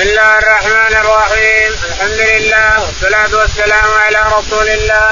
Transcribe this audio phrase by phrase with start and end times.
[0.00, 5.08] الله الرحمن الرحيم الحمد لله والصلاة والسلام على رسول الله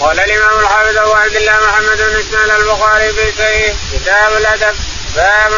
[0.00, 4.76] قال الإمام الحافظ أبو عبد الله محمد بن إسماعيل البخاري في صحيح كتاب الأدب
[5.16, 5.52] باب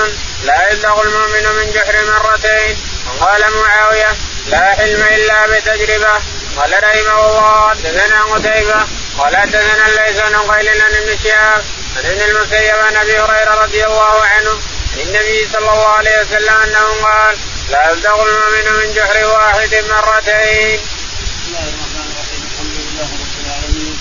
[0.44, 4.16] لا يبلغ المؤمن من جحر مرتين وقال معاوية
[4.46, 6.14] لا حلم إلا بتجربة
[6.56, 8.86] قال رحمه الله حدثنا قتيبة
[9.18, 11.64] قال حدثنا ليس بن قيل عن ابن شهاب
[11.96, 14.50] عن ابن المسيب عن ابي هريره رضي الله عنه
[14.92, 17.36] عن النبي صلى الله عليه وسلم انه قال
[17.70, 20.80] لا يبلغ المؤمن من جحر واحد مرتين.
[20.80, 23.96] بسم الله الرحمن الرحيم الحمد لله رب العالمين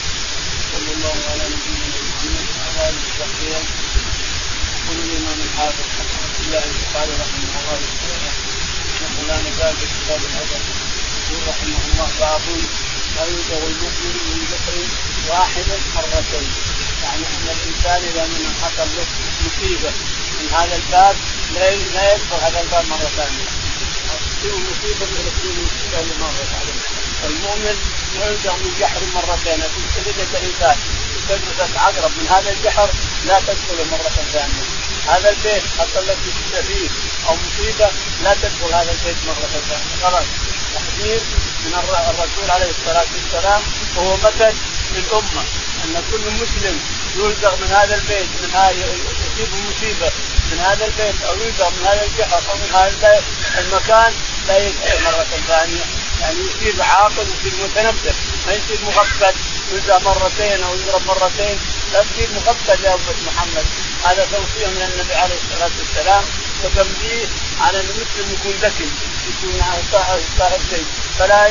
[0.72, 3.46] صلى الله على نبينا محمد وعلى اله وصحبه
[4.80, 8.32] يقول الامام الحافظ عبد الله البخاري رحمه الله تعالى
[9.04, 10.64] نحن لا نزال في كتاب الادب
[11.30, 12.42] يقول رحمه الله باب
[13.16, 14.76] لا يوجد المؤمن من جحر
[15.30, 16.50] واحد مرتين
[17.04, 19.08] يعني أن الإنسان إذا من حصل له
[19.46, 19.92] مصيبة
[20.40, 21.16] من هذا الباب
[21.56, 23.46] لا يدخل هذا الباب مرة ثانية.
[24.40, 26.80] تصير مصيبة تصير مصيبه اللي مرت عليه
[27.30, 27.78] المؤمن
[28.16, 29.64] يلزم من جحر مرتين
[29.96, 30.78] تلدك الإنسان.
[31.30, 32.12] تلبسك عقرب.
[32.20, 32.90] من هذا الجحر
[33.28, 34.64] لا تدخل مرة ثانية.
[35.08, 36.18] هذا البيت حصل لك
[36.68, 36.90] فيه
[37.28, 37.90] أو مصيبة
[38.24, 40.04] لا تدخل هذا البيت مرة ثانية.
[40.04, 40.26] خلاص.
[40.76, 41.22] تحذير
[41.66, 43.62] من الرسول عليه الصلاة والسلام.
[43.96, 44.54] وهو مثل
[44.96, 45.44] للأمة
[45.86, 46.80] أن كل مسلم
[47.16, 48.86] يلزق من هذا البيت من هذه
[49.70, 50.12] مصيبة
[50.52, 53.24] من هذا البيت أو يلزق من هذا الجحر أو من هذا
[53.60, 54.14] المكان
[54.48, 55.86] لا يدخل مرة ثانية
[56.22, 58.14] يعني يصير عاقل يصير متنبه
[58.48, 59.34] ما يصير مغفل
[59.72, 61.60] يلزق مرتين أو يضرب مرتين
[61.94, 63.66] لا تصير مغفل يا محمد.
[64.06, 66.24] هذا توصية من النبي عليه الصلاة والسلام.
[66.64, 67.28] وتنبيه
[67.62, 68.90] على ان المسلم يكون ذكي
[69.30, 69.62] يكون
[70.40, 70.86] صاحب شيء.
[71.20, 71.50] فلا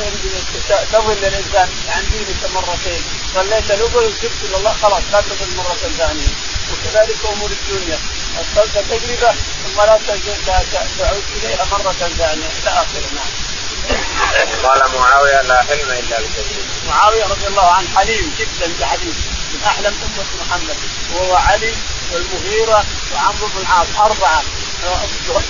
[0.91, 3.03] تظن الإنسان عن دينك مرتين.
[3.35, 4.73] صليت الأول وتبت إلى الله.
[4.81, 6.33] خلاص لا تظن مرة ثانية.
[6.71, 7.99] وكذلك أمور الدنيا.
[8.39, 9.31] الصلاه تجربة
[9.65, 9.99] ثم لا
[10.99, 12.33] تعود إليها مرة ثانية.
[12.33, 13.31] إلى اخره نعم.
[14.63, 16.65] قال معاوية لا حلم إلا بالتجربه.
[16.87, 19.15] معاوية رضي الله عنه حليم جدا بحديث.
[19.53, 20.77] من أحلم أمة محمد
[21.13, 21.73] وهو علي
[22.11, 23.87] والمغيرة وعمرو بن العاص.
[23.99, 24.43] أربعة.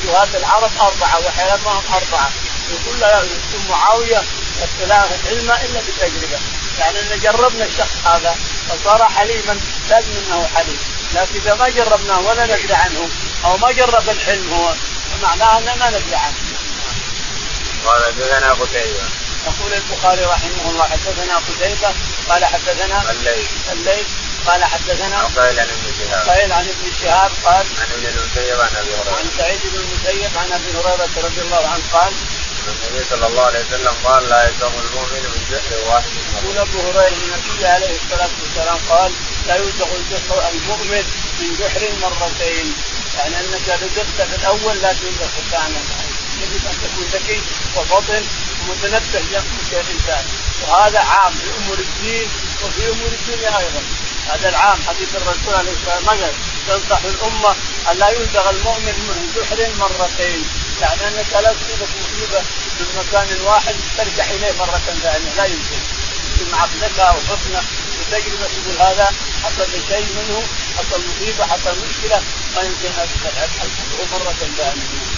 [0.05, 2.31] جهاد العرب أربعة وحلمهم أربعة.
[2.69, 3.27] يقول له
[3.69, 4.23] معاوية
[5.27, 6.39] علم إلا بالتجربه
[6.79, 8.35] يعني إن جربنا الشخص هذا
[8.69, 10.79] فصار حليما لازم إنه حليم.
[11.13, 13.09] لكن إذا ما جربناه ولا ندري عنه
[13.45, 14.73] أو ما جرب الحلم هو
[15.21, 16.35] معناه اننا ما ندري عنه.
[17.85, 19.09] قال حدثنا قتيبة.
[19.47, 21.93] يقول البخاري رحمه الله حدثنا قتيبة
[22.29, 24.05] قال حدثنا الليل الليل
[24.45, 26.27] قال حدثنا قال عن ابن شهاب.
[26.29, 29.17] قال عن ابن شهاب قال عن ابن المسيب عن ابي هريرة.
[29.19, 32.13] عن سعيد بن المسيب عن ابي هريرة رضي الله عنه قال
[32.67, 36.11] النبي صلى الله عليه وسلم قال لا يلزم المؤمن من جهل واحد.
[36.37, 39.11] يقول ابو هريرة النبي عليه الصلاة والسلام قال
[39.47, 39.85] لا يلزم
[40.53, 41.05] المؤمن
[41.39, 42.73] من جحر مرتين.
[43.17, 45.81] يعني أنك لزقت في الأول لا تلزق الثاني.
[46.41, 47.41] يجب أن تكون ذكي
[47.75, 48.23] وفطن
[48.61, 50.25] ومتنبه يخرج الانسان
[50.61, 52.29] وهذا عام في أمور الدين
[52.63, 53.83] وفي أمور الدنيا أيضا.
[54.29, 56.33] هذا العام حديث الرسول عليه الصلاة والسلام
[56.67, 57.55] تنصح الأمة
[57.91, 60.45] أن لا يلدغ المؤمن من جحر مرتين.
[60.81, 62.41] يعني أنك لا تصيبك مصيبة
[62.79, 65.33] من مكان واحد ترجع إليه مرة ثانية.
[65.37, 65.79] لا يمكن.
[66.35, 67.61] يكون معك ذكاء وحسنى
[67.99, 69.11] وتجربه تقول هذا
[69.43, 70.43] حصل شيء منه
[70.77, 72.21] حصل مصيبة حصل مشكلة
[72.55, 73.09] ما يمكن أن
[74.11, 75.08] مرة ثانية.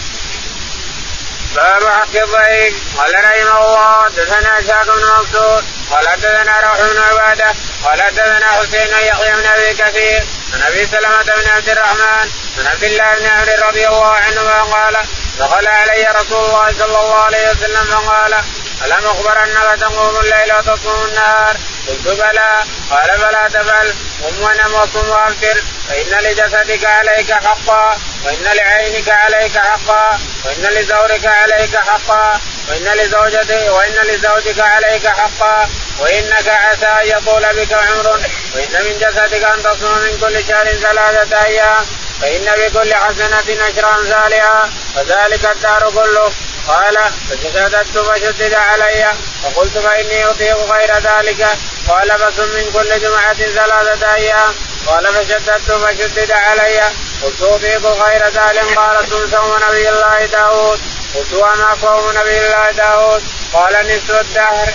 [1.56, 7.56] باب حق الضعيف قال رحمه الله حدثنا إسحاق بن منصور قال حدثنا روح بن عبادة.
[7.86, 10.24] قال حدثنا حسين يحيى بن أبي كثير.
[10.54, 12.30] عن أبي سلمة بن عبد الرحمن.
[12.60, 14.98] عن عبد الله بن عمرو رضي الله عنهما قال
[15.40, 18.44] دخل علي رسول الله صلى الله عليه وسلم فقال
[18.86, 22.64] ألم أخبرنك تقوم الليل وتصوم النهار؟ قلت بلى.
[22.92, 23.94] قال فلا تفعل
[24.24, 27.98] قم ونم وصم وأفطر فإن لجسدك عليك حقا.
[28.26, 30.20] وإن لعينك عليك حقا.
[30.46, 32.40] وإن لزورك عليك حقا.
[32.70, 35.70] وإن لزوجتك وإن لزوجك عليك حقا.
[36.00, 38.20] وإنك عسى أن يطول بك عمر.
[38.56, 41.86] وإن من جسدك أن تصوم من كل شهر ثلاثة أيام.
[42.22, 46.32] فإن بكل حسنة عشر أمثالها وذلك الدار كله.
[46.68, 46.98] قال
[47.30, 49.14] فشددت فشدد علي
[49.44, 51.48] فقلت فاني أطيق غير ذلك.
[51.88, 54.56] قال فصم من كل جمعة ثلاثة أيام.
[54.88, 56.80] قال فشددت فشدد علي
[57.24, 58.78] قلت أطيق غير ذلك.
[58.78, 60.80] قال صوم نبي الله داود؟
[61.16, 64.74] قلت وما صوم نبي الله داود؟ قال نصف الدهر.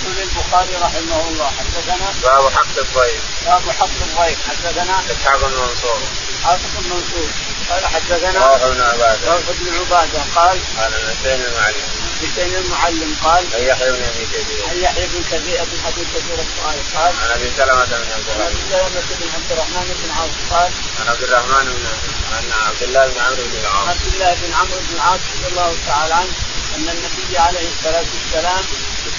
[0.00, 3.22] يقول البخاري رحمه الله حدثنا؟ باب حق الضيف.
[3.46, 6.00] باب حق الضيف حدثنا؟ اسحاق بن منصور.
[6.40, 7.30] اسحاق بن منصور.
[7.70, 9.32] قال حدثنا؟ روح بن عبادة.
[9.32, 10.22] روح بن عبادة.
[10.36, 11.86] قال؟ قال حسين المعلم.
[12.20, 13.16] حسين المعلم.
[13.24, 14.68] قال؟ عن يحيى بن أبي كثير.
[14.70, 16.78] عن يحيى بن كثير ابن ابي كثير السؤال.
[16.96, 20.52] قال؟ عن أبي سلمة بن عبد عن أبي سلمة بن عبد الرحمن بن عوف.
[20.52, 20.70] قال؟
[21.00, 21.86] عن عبد الرحمن بن
[22.32, 23.88] عن عبد الله بن عمرو بن العاص.
[23.88, 26.32] عبد الله بن عمرو بن العاص رضي الله تعالى عنه
[26.76, 28.64] أن النبي عليه الصلاة والسلام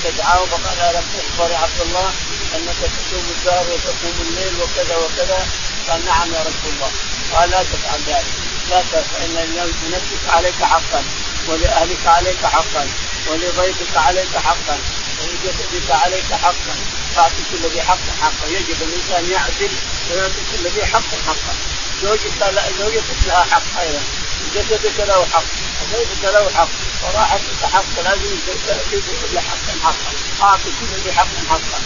[0.02, 2.14] استدعاه فقال الم تخبر يا عبد الله
[2.56, 5.48] أنك تصوم الدهر وتقوم الليل وكذا وكذا.
[5.90, 6.92] قال نعم يا رسول الله.
[7.34, 8.26] قال لا تفعل ذلك.
[8.70, 9.34] لا تفعل
[9.84, 11.04] لنفسك عليك حقا
[11.48, 12.88] ولأهلك عليك حقا
[13.28, 14.80] ولضيفك عليك حقا
[15.22, 16.76] ولجسدك عليك حقا.
[17.16, 18.48] فأعطي كل ذي حق حقا.
[18.48, 19.72] يجب الإنسان يعدل
[20.12, 21.54] ويعطي كل ذي حق حقا.
[22.02, 22.32] زوجك
[22.80, 24.02] زوجتك لها حق أيضا.
[24.56, 25.44] جسدك له حق
[25.82, 26.70] وضيفك له حق
[27.04, 28.36] وراحتك حق لازم
[28.68, 30.12] تأتي بكل حق حقا
[30.42, 31.80] اعطي كل ذي حق حقا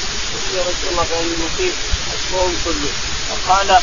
[0.55, 1.73] يا رسول الله فاني مطيع
[2.15, 2.91] الصوم كله.
[3.29, 3.79] فقال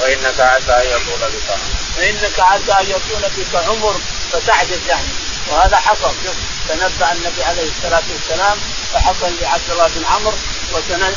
[0.00, 1.58] وإنك عسى أن يطول بك
[1.96, 4.00] فانك عسى أن يطول بك عمر
[4.32, 5.08] فتعجز يعني.
[5.48, 6.14] وهذا حصل
[6.68, 8.58] تنبأ النبي عليه الصلاة والسلام
[8.92, 10.36] فحصل لعبد الله بن عمرو
[10.72, 11.14] وسند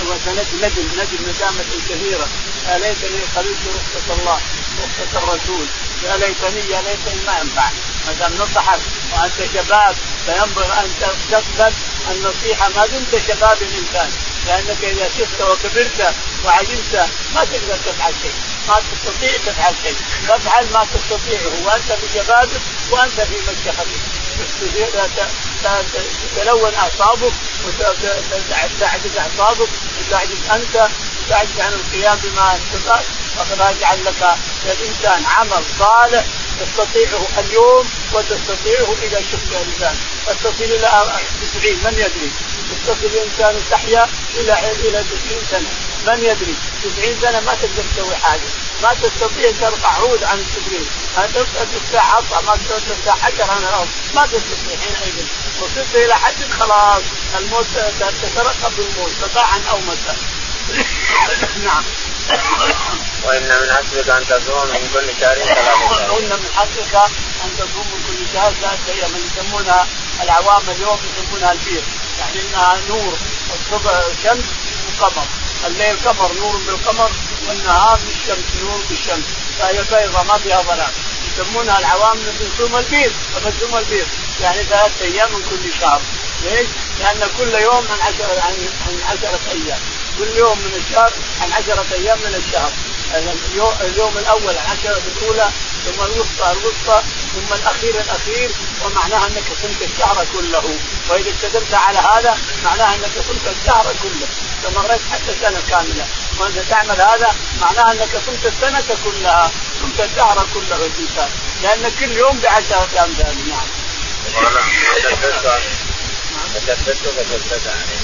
[0.64, 2.28] ندم ندامة كثيرة.
[2.68, 4.40] يا ليتني قبلت رخصة الله
[4.84, 5.66] رخصة الرسول.
[6.04, 7.70] يا ليتني يا ليتني ما ينفع
[8.08, 8.80] ما دام نصحك
[9.14, 9.96] وأنت شباب
[10.26, 10.90] فينبغي أن
[11.32, 11.74] تقبل
[12.12, 12.70] النصيحة.
[12.70, 14.12] ما دمت شباب الإنسان.
[14.46, 16.14] لأنك إذا شفت وكبرت
[16.46, 16.96] وعجزت
[17.36, 18.34] ما تقدر تفعل شيء.
[18.68, 19.96] ما تستطيع تفعل شيء.
[20.28, 21.66] فافعل ما تستطيعه.
[21.66, 22.62] وأنت في شبابك
[22.92, 23.88] وأنت في مشيختك
[26.36, 27.34] تتلون أعصابك
[27.66, 29.70] وتعجز أعصابك
[30.00, 30.90] وتعجز أنت
[31.26, 33.06] وتعجز عن القيام بما استطعت
[33.36, 34.36] فقد اجعل لك
[34.66, 36.26] للانسان عمل صالح
[36.60, 39.96] تستطيعه اليوم وتستطيعه إذا شفت الانسان
[40.28, 40.90] تستطيع إلى
[41.62, 42.32] 90 من يدري؟
[42.88, 45.70] تصل الإنسان تحيا إلى إلى 90 سنة.
[46.08, 48.67] من يدري؟ 90 سنة ما تقدر تسوي حاجة.
[48.84, 50.82] ما تستطيع ترفع عود عن تستطيع
[51.74, 55.26] تفتح عصا ما تستطيع حجر عن الأرض ما تستطيع حينئذ.
[55.62, 57.02] وصلت إلى حد خلاص.
[57.38, 57.66] الموت
[58.00, 60.16] تترقب بالموت قطاعا أو مسا
[61.66, 61.84] نعم.
[63.24, 66.96] وإن من حسبك أن تصوم من كل شهر ثلاثة وإن من حسبك
[67.44, 69.12] أن تصوم من كل شهر ثلاثة أيام.
[69.26, 69.88] يسمونها
[70.24, 71.84] العوام اليوم يسمونها البير
[72.20, 73.18] يعني إنها نور
[73.54, 74.46] الصبح شمس
[75.00, 75.26] وقمر
[75.68, 77.12] الليل قمر نور بالقمر.
[77.48, 79.26] والنهار بالشمس نور بالشمس
[79.60, 80.92] فهي بيضاء ما فيها ظلام
[81.34, 82.18] يسمونها العوام
[82.54, 83.12] نصوم البيض.
[83.46, 84.08] نصوم البيض
[84.42, 86.02] يعني ثلاثة أيام من كل شهر.
[86.44, 86.68] ليش؟
[87.00, 89.80] لأن كل يوم عن عشرة عن عشرة أيام.
[90.20, 91.12] كل يوم من الشهر
[91.42, 92.72] عن عشرة أيام من الشهر.
[93.82, 95.50] اليوم الأول العشرة الأولى
[95.86, 97.04] ثم الوسطى الوسطى
[97.36, 98.52] ثم الأخير الأخير
[98.86, 100.78] ومعناها أنك صمت الشهر كله.
[101.10, 104.28] وإذا استدمت على هذا معناها أنك صمت الشهر كله.
[104.58, 106.06] استمريت حتى سنة كاملة.
[106.40, 109.52] وأنت تعمل هذا معناها أنك صمت السنة كلها.
[109.82, 111.30] صمت الشهر كله الإنسان
[111.64, 113.68] لأن كل يوم بعشرة أمثال نعم.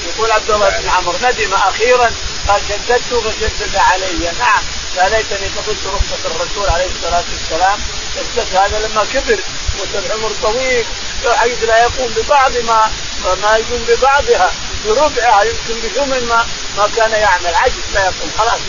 [0.08, 2.10] يقول عبد الله بن عمرو ندم أخيرا
[2.48, 4.32] قال شددت فشدد علي.
[4.38, 4.62] نعم.
[4.96, 7.78] يا ليتني قبلت رخصة الرسول عليه الصلاة والسلام.
[8.14, 9.40] شددت هذا لما كبر
[9.78, 10.84] وصل عمر طويل
[11.24, 12.90] بحيث لا يقوم ببعض ما
[13.42, 14.52] ما يقوم ببعضها.
[14.84, 16.46] بربعها يمكن بثمن ما
[16.76, 17.54] ما كان يعمل.
[17.54, 18.30] عجز لا يقوم.
[18.38, 18.60] خلاص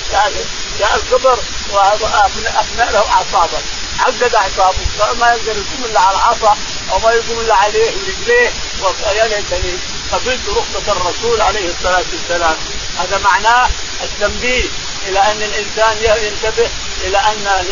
[0.79, 1.39] جاء الكبر
[1.71, 3.59] وافنى له أعصابه.
[3.99, 5.13] عقد أعصابه.
[5.19, 6.57] ما يقدر يقوم إلا على العصا
[6.91, 8.53] أو ما يقوم إلا عليه ورجليه.
[8.81, 9.77] ويا ليتني
[10.11, 12.57] قبلت رخصة الرسول عليه الصلاة والسلام.
[12.99, 13.69] هذا معناه
[14.03, 14.69] التنبيه.
[15.07, 16.69] إلى أن الإنسان ينتبه
[17.03, 17.65] إلى أن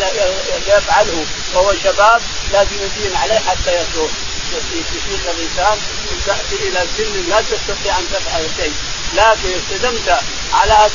[0.66, 1.26] يفعله.
[1.54, 2.22] وهو شباب
[2.52, 4.10] لازم يدين عليه حتى يتوب
[4.54, 5.78] يصير الإنسان
[6.26, 8.74] تأتي إلى سن لا تستطيع أن تفعل شيء.
[9.14, 10.20] لكن استدمت
[10.52, 10.90] على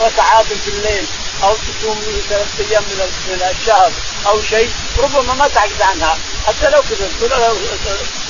[0.00, 1.06] ركعات في الليل
[1.42, 2.82] أو تصوم ثلاث أيام
[3.28, 3.92] من الشهر
[4.26, 6.18] أو شيء ربما ما تعجز عنها.
[6.46, 7.22] حتى لو كذبت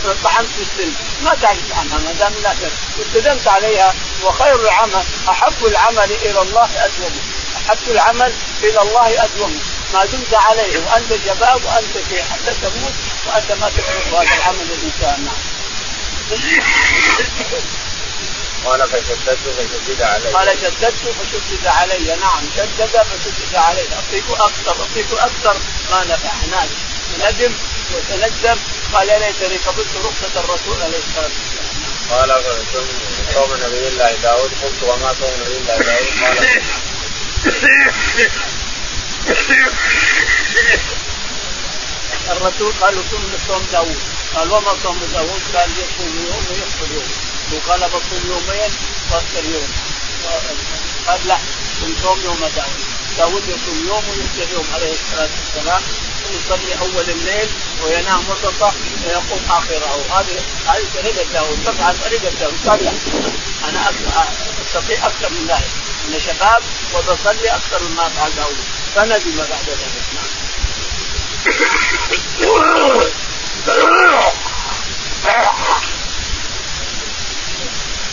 [0.05, 0.93] لو طعنت في السن
[1.23, 7.21] ما تعجز عنها ما دام انك التزمت عليها وخير العمل أحب العمل إلى الله ادومه
[7.57, 9.61] أحب العمل إلى الله ادومه
[9.95, 12.93] ما دمت عليه وأنت شباب وأنت في حتى تموت
[13.27, 15.25] وأنت ما تترك هذا العمل الإنسان.
[15.25, 15.37] نعم.
[18.65, 20.29] قال فشددت فشدد علي.
[20.33, 22.17] قال شددت فشدد علي.
[22.17, 23.83] نعم شدد فشدد علي.
[23.95, 25.57] اعطيك أكثر اعطيك أكثر.
[25.91, 26.69] ما نفع هناك
[27.19, 27.53] ندم
[27.95, 28.59] وتندم
[28.95, 31.73] قال يا ليتني قبلت رخصة الرسول عليه الصلاة والسلام.
[32.11, 32.31] قال
[33.35, 34.51] صوم نبي الله داود.
[34.63, 36.63] قلت وما صوم نبي الله داود؟ قال
[42.31, 43.99] الرسول قال صوم صوم داود
[44.35, 47.11] قال وما صوم داود قال يصوم يوم ويفطر يوم.
[47.53, 48.71] وقال بصوم يومين
[49.11, 49.69] وأفطر يوم.
[51.07, 51.39] قال لا
[52.03, 52.81] صوم يوم داود
[53.19, 55.83] داود يصوم يوم ويفطر يوم عليه الصلاة والسلام.
[56.31, 57.49] ويصلي أول الليل
[57.83, 58.73] وينام وسطه
[59.05, 60.05] ويقوم آخره.
[60.11, 62.93] هذه هذه طريقة داود تفعل طريقة داود قال لا
[63.69, 63.91] أنا
[64.67, 65.71] أستطيع أكثر من ذلك.
[66.09, 66.63] أنا شباب
[66.95, 68.57] وبصلي أكثر مما افعل داود
[68.95, 70.05] فندم بعد ذلك.
[70.15, 70.42] نعم.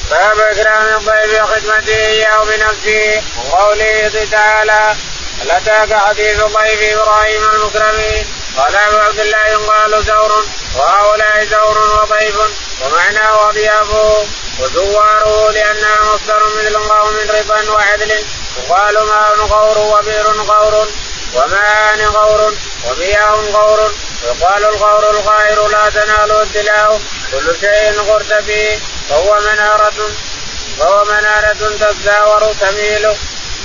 [0.10, 3.22] باب إكرام الضيف وخدمته إياه بنفسه.
[3.38, 4.96] وقوله تعالى
[5.42, 8.26] هل أتاك حديث الضيف إبراهيم المكرمين
[8.58, 10.46] قال أبو عبد الله يقال زور
[10.76, 12.36] وهؤلاء زور وضيف
[12.82, 14.26] ومعناه اضيافه
[14.60, 18.26] وزواره لأنها مصدر مثل قوم رضا وعدل.
[18.70, 20.88] وقالوا ماء غور وبئر غور
[21.34, 22.54] وماء غور
[22.86, 23.92] ومياه غور
[24.24, 30.12] ويقال الغور الغائر لا تنال الدلاء كل شيء غرت به فهو منارة
[30.80, 33.08] فهو منارة تزاور تميل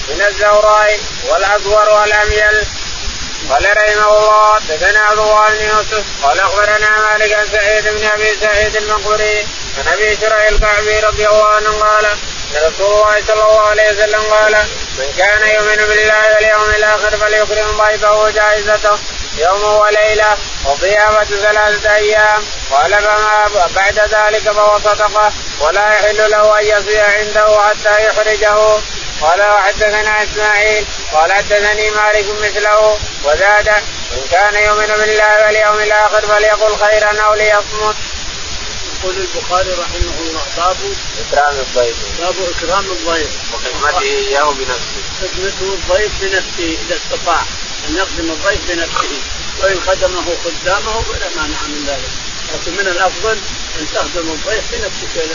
[0.08, 2.66] من الزوراء والأزور والأميل.
[3.50, 8.34] قال رحمه الله دثنا عبد الله بن يوسف قال أخبرنا مالك عن سعيد بن أبي
[8.40, 9.46] سعيد المقبري
[9.78, 12.06] عن أبي شريح الكعبي رضي الله عنه قال
[12.56, 14.52] رسول الله صلى الله عليه وسلم قال
[14.98, 18.98] من كان يؤمن بالله واليوم الآخر فليكرم ضيفه جائزته
[19.38, 22.44] يوم وليلة وضيافه ثلاثة أيام.
[22.70, 28.56] قال فما بعد ذلك فهو صدقة ولا يحل له أن يصيح عنده حتى يحرجه
[29.20, 30.84] قال وحدثنا إسماعيل.
[31.12, 32.98] قال حدثني مالك مثله.
[33.24, 37.96] وزاد ان كان يؤمن بالله واليوم الآخر فليقل خيرا أو ليصمت.
[39.04, 40.76] يقول البخاري رحمه الله باب
[41.20, 41.96] إكرام الضيف.
[42.20, 43.30] باب إكرام الضيف.
[43.54, 47.42] وخدمته اياه بنفسه خدمته الضيف بنفسه إذا استطاع
[47.88, 49.20] أن يخدم الضيف بنفسه
[49.62, 52.10] وإن خدمه خدامه فلا مانع من ذلك.
[52.54, 53.38] لكن من الأفضل
[53.80, 55.26] أن تخدم الضيف بنفسك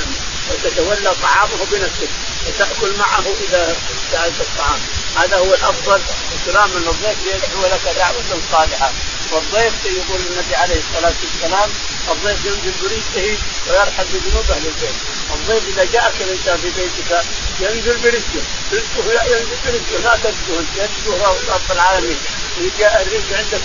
[0.49, 2.09] وتتولى طعامه بنفسك
[2.47, 3.75] وتأكل معه إذا
[4.11, 4.79] سالت الطعام.
[5.15, 6.01] هذا هو الأفضل
[6.41, 8.91] اكرام الضيف يدعو لك دعوة صالحة.
[9.31, 11.69] والضيف يقول النبي عليه الصلاة والسلام
[12.12, 14.95] الضيف ينزل برزقه ويرحل بذنوب أهل البيت.
[15.36, 17.24] الضيف إذا جاءك الانسان في بيتك
[17.59, 18.43] ينزل برزقه
[18.74, 22.17] رزقه لا ينزل برزقه لا ترزقه يرزقه رب العالمين.
[22.57, 23.62] ويجاء الرزق عندك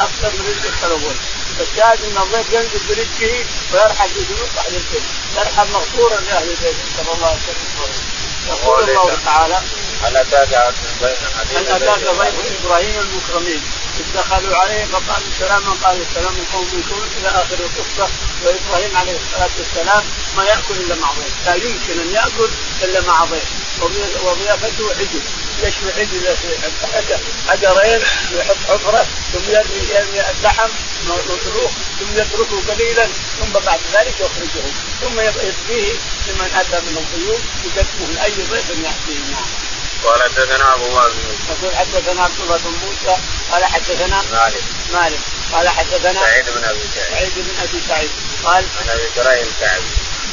[0.00, 1.14] أكثر من رزق الأول
[1.58, 5.02] فالشاهد إن الضيف ينزل برزقه ويرحل بذنوب أهل البيت.
[5.36, 8.12] يرحل مغفورا لأهل البيت صلى الله عليه وسلم.
[8.48, 9.62] يقول الله تعالى
[10.02, 10.54] هل اتاك
[11.56, 13.62] هل اتاك ضيف إبراهيم المكرمين.
[14.00, 18.08] اذ دخلوا عليه فقالوا سلاما قال السلام قوم منكرون إلى آخر القصة.
[18.44, 20.04] وإبراهيم عليه الصلاة والسلام
[20.36, 21.46] ما يأكل إلا مع ضيف.
[21.46, 22.48] لا يمكن أن يأكل
[22.82, 23.44] إلا مع ضيف.
[24.24, 25.22] وضيافته عجل.
[25.62, 26.36] يشوي عجل
[27.48, 28.00] حجرين
[28.32, 30.70] ويحط حفرة ثم يرمي اللحم
[31.06, 33.06] مطروح ثم يتركه قليلا
[33.40, 34.64] ثم بعد ذلك يخرجه.
[35.00, 35.92] ثم يسقيه
[36.28, 39.32] لمن أتى من الضيوف يكفه اي ضيف يأتيه.
[39.32, 39.71] معه
[40.04, 41.12] قال حدثنا أبو بكر
[41.50, 43.16] يقول حدثنا عبد الله بن موسى
[43.50, 44.62] قال حدثنا مالك.
[44.92, 45.20] مالك.
[45.52, 47.10] قال حدثنا سعيد بن أبي سعيد.
[47.10, 48.10] سعيد بن أبي سعيد.
[48.44, 49.90] قال عن أبي شريح الكعبي.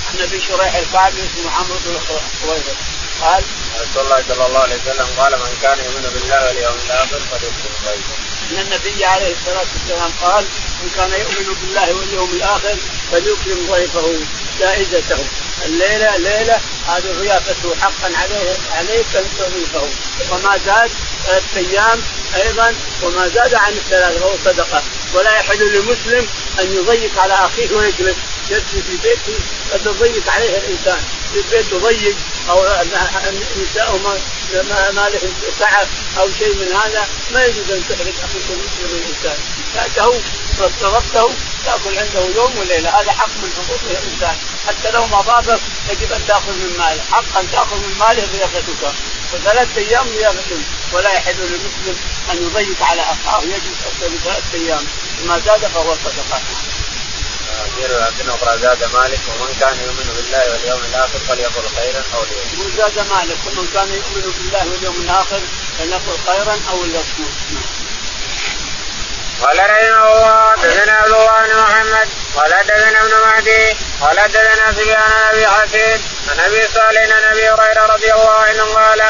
[0.09, 1.99] عن أبي شريح الكعبي اسمه عمرو بن
[2.41, 2.75] خويلد
[3.21, 3.43] قال
[3.81, 8.15] رسول الله صلى الله عليه وسلم قال من كان يؤمن بالله واليوم الآخر فليكرم ضيفه.
[8.51, 10.45] إن النبي عليه الصلاة والسلام قال
[10.81, 12.75] من كان يؤمن بالله واليوم الآخر
[13.11, 14.19] فليكرم ضيفه
[14.59, 15.17] جائزته
[15.65, 19.87] الليلة ليلة هذه ضيافته حقا عليه عليك ان تضيفه
[20.31, 20.91] وما زاد
[21.25, 22.01] ثلاث أيام
[22.35, 24.83] أيضا وما زاد عن الثلاث فهو صدقة.
[25.13, 26.27] ولا يحل لمسلم
[26.59, 28.15] أن يضيق على أخيه ويجلس
[28.49, 29.39] يجلس في بيته
[29.73, 30.99] قد يضيق عليه الإنسان.
[31.33, 32.15] في البيت يضيق
[32.49, 32.65] أو
[33.57, 35.21] نساء ما, ما له
[35.59, 35.87] سعة
[36.19, 39.37] أو شيء من هذا ما يجوز أن تحرق أخيك المسلم الإنسان.
[39.75, 40.21] فاته
[40.59, 41.29] واستضفته
[41.65, 42.89] تأكل عنده يوم وليلة.
[42.89, 44.35] هذا حق من حقوق الإنسان.
[44.67, 47.03] حتى لو ما ضافك يجب أن تأخذ من ماله.
[47.11, 48.93] حقا تأخذ من ماله ضيافتك
[49.33, 50.57] وثلاث أيام ضيافه
[50.93, 51.97] ولا يحل للمسلم
[52.31, 53.41] أن يضيق على أخاه.
[53.43, 54.87] يجلس أكثر من ثلاث أيام.
[55.25, 56.41] ما زاد فهو صدقة.
[57.79, 59.19] رواية أخرى زاد مالك.
[59.29, 62.65] ومن كان يؤمن بالله واليوم الآخر فليقل خيرا أو ليصمت.
[62.65, 63.37] وزاد مالك.
[63.47, 65.41] ومن كان يؤمن بالله واليوم الآخر
[65.77, 67.88] فليقل خيرا أو ليصمت.
[69.41, 75.09] قال رحمه الله حدثنا عبد الله بن محمد قال حدثنا ابن مهدي قال حدثنا سفيان
[75.09, 79.01] بن أبي حسين عن أبي صالح عن أبي هريرة رضي الله عنه قال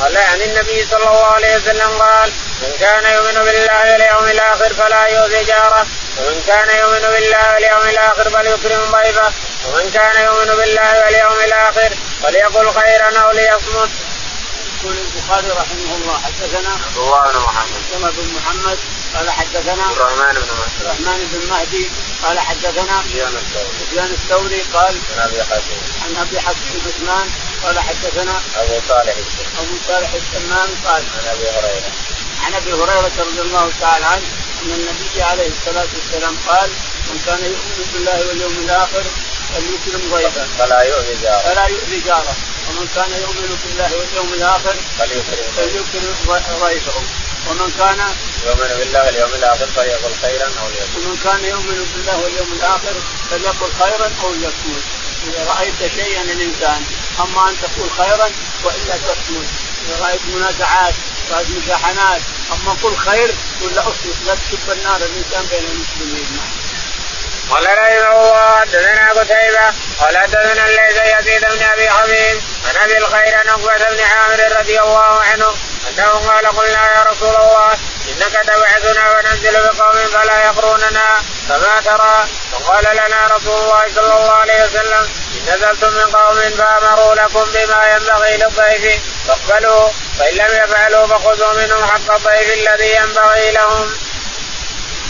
[0.00, 2.30] قال عن النبي صلى الله عليه وسلم قال
[2.62, 5.86] من كان يؤمن بالله واليوم الآخر فلا يؤذي جاره
[6.18, 9.32] ومن كان يؤمن بالله واليوم الآخر فليكرم ضيفه
[9.66, 11.90] ومن كان يؤمن بالله واليوم الآخر
[12.22, 13.90] فليقل خيرا أو ليصمت.
[14.84, 17.82] يقول البخاري رحمه الله حدثنا عبد الله بن محمد.
[17.92, 18.78] سلمة بن محمد
[19.14, 21.90] قال حدثنا عبد الرحمن بن مهدي الرحمن بن مهدي
[22.22, 23.78] قال حدثنا سفيان الثوري.
[23.80, 27.30] سفيان الثوري قال عن أبي حسين عن أبي حسين عثمان
[27.62, 29.16] قال حدثنا أبو صالح
[29.58, 31.92] أبو صالح السمان قال عن أبي هريرة.
[32.44, 34.26] عن أبي هريرة رضي الله تعالى عنه
[34.62, 36.70] أن النبي عليه الصلاة والسلام قال
[37.08, 39.04] من كان يؤمن بالله واليوم الآخر
[39.52, 41.38] فليكرم ضيفه فلا يؤذي جاره.
[41.38, 42.36] فلا يؤذي جاره.
[42.68, 46.14] ومن كان يؤمن بالله واليوم الآخر فليكرم ضيفه فليكرم
[46.60, 47.02] ضيفه
[47.48, 48.00] ومن كان
[48.46, 52.94] يؤمن بالله واليوم الآخر فليقل خيرا أو ليصمت ومن كان يؤمن بالله واليوم الآخر
[53.30, 54.84] فليقل خيرا أو ليصمت
[55.26, 56.84] إذا رأيت شيئا الإنسان
[57.20, 58.30] أما أن تقول خيرا
[58.64, 59.48] وإلا تصمت
[59.86, 60.94] إذا رأيت منازعات
[61.30, 62.22] رأيت مزاحمات
[62.52, 66.26] أما قل خير قل لا اصمت لا تسب النار الإنسان بين المسلمين.
[66.36, 66.63] نعم.
[67.50, 69.66] قال رحمه الله حدثنا قتيبة
[70.00, 74.80] قال حدثنا الليث يزيد بن أبي حبيب عن أبي الخير عن عقبة بن عامر رضي
[74.80, 75.46] الله عنه
[75.88, 77.72] أنه قال قلنا يا رسول الله
[78.08, 81.06] إنك تبعثنا وننزل بقوم فلا يقروننا
[81.48, 87.14] فما ترى فقال لنا رسول الله صلى الله عليه وسلم إن نزلتم من قوم فأمروا
[87.14, 93.96] لكم بما ينبغي للضيف فاقبلوا فإن لم يفعلوا فخذوا منهم حق الضيف الذي ينبغي لهم.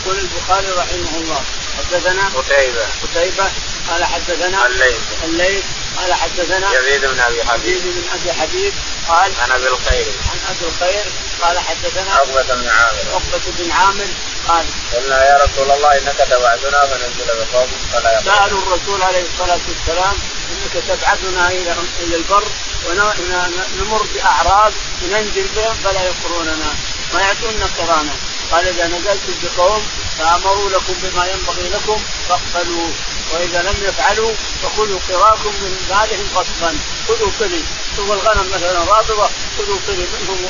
[0.01, 1.45] يقول البخاري رحمه الله
[1.79, 2.87] حدثنا قتيبة.
[3.03, 3.51] قتيبة.
[3.91, 5.01] قال حدثنا الليث.
[5.25, 5.65] الليث.
[5.97, 7.77] قال حدثنا يزيد بن أبي حبيب.
[7.77, 8.75] يزيد بن أبي حبيب.
[9.09, 10.13] قال عن أبي الخير.
[10.31, 11.05] عن أبي الخير.
[11.43, 13.05] قال حدثنا عقبة بن عامر.
[13.15, 14.09] عقبة بن عامر.
[14.49, 20.17] قال قلنا يا رسول الله إنك تبعثنا فننزل بقوم فلا سألوا الرسول عليه الصلاة والسلام
[20.53, 22.45] إنك تبعثنا إلى إلى البر
[22.89, 26.75] ونمر باعراب ننزل بهم فلا يقروننا
[27.15, 28.13] ما يعطونا قرانا.
[28.51, 29.83] قال إذا نزلتم بقوم
[30.19, 31.99] فأمروا لكم بما ينبغي لكم
[32.29, 32.91] فاقبلوا.
[33.33, 34.33] وإذا لم يفعلوا
[34.63, 37.63] فخذوا قراكم من مالهم غصبا خذوا قلي
[37.97, 40.47] شوف الغنم مثلا رابضه خذوا قلي منهم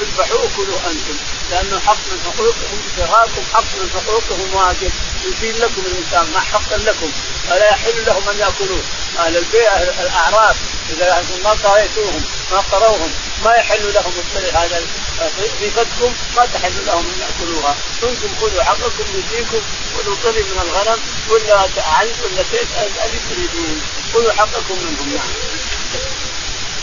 [0.00, 1.35] اذبحوا وكلوا أنتم.
[1.50, 4.92] لأنه حق من حقوقهم قراكم حق من حقوقهم واجب
[5.24, 7.10] يزيل لكم الإنسان ما حقا لكم
[7.48, 8.82] فلا يحل لهم أن يأكلوه.
[9.18, 10.56] أهل البيع الأعراف
[10.90, 13.10] إذا ما قريتوهم ما قروهم
[13.44, 14.12] ما يحل لهم
[14.54, 14.82] هذا
[15.60, 17.76] ضيفتكم ما تحل لهم أن يأكلوها.
[18.02, 19.60] أنتم خذوا حقكم يجيكم
[19.96, 23.80] خذوا طري من الغنم ولا عنز ولا شيء الذي تريدون
[24.14, 25.65] خذوا حقكم منهم نعم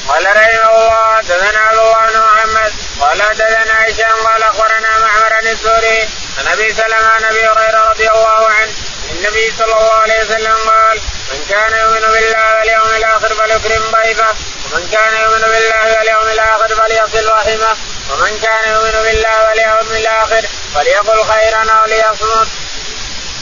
[0.08, 5.48] قال رحمه الله حدثنا عبد الله بن محمد قال حدثنا هشام قال أخبرنا معمر عن
[5.48, 8.74] الزهري عن أبي سلمة عن أبي هريرة رضي الله عنه
[9.12, 11.00] النبي صلى الله عليه وسلم قال
[11.32, 14.36] من كان يؤمن بالله واليوم الآخر فليكرم ضيفه
[14.72, 17.78] ومن كان يؤمن بالله واليوم الآخر فليصل رحمه
[18.10, 22.48] ومن كان يؤمن بالله واليوم الآخر فليقل خيرا أو ليصمت.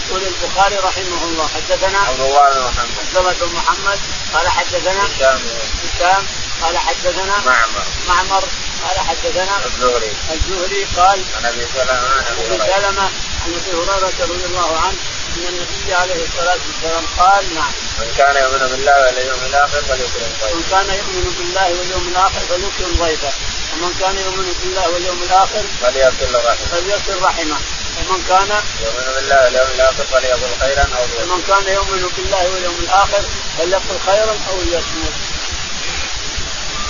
[0.07, 3.99] يقول البخاري رحمه الله حدثنا عبد الله بن محمد عبد الله بن محمد
[4.33, 5.39] قال حدثنا هشام
[5.83, 6.27] هشام
[6.61, 7.83] قال حدثنا معمر.
[8.07, 8.43] معمر
[8.83, 10.11] قال حدثنا الزهري.
[10.33, 13.01] الزهري قال عن أبي سلمة عن أبي سلمة
[13.43, 14.97] عن أبي هريرة رضي الله عنه
[15.37, 17.71] أن النبي عليه الصلاة والسلام قال نعم.
[17.99, 22.95] من كان يؤمن بالله واليوم الآخر فليكرم ضيفه من كان يؤمن بالله واليوم الآخر فليكرم
[22.99, 23.33] ضيفه
[23.73, 26.67] ومن كان يؤمن بالله واليوم الآخر فليصل رحمه.
[26.71, 27.57] فليصل رحمه.
[27.97, 28.49] ومن كان
[28.83, 31.31] يؤمن بالله واليوم الآخر فليقل خيرا أو ليصمت.
[31.31, 33.23] ومن كان يؤمن بالله واليوم الآخر
[33.57, 35.13] فليقل خيرا أو ليصمت.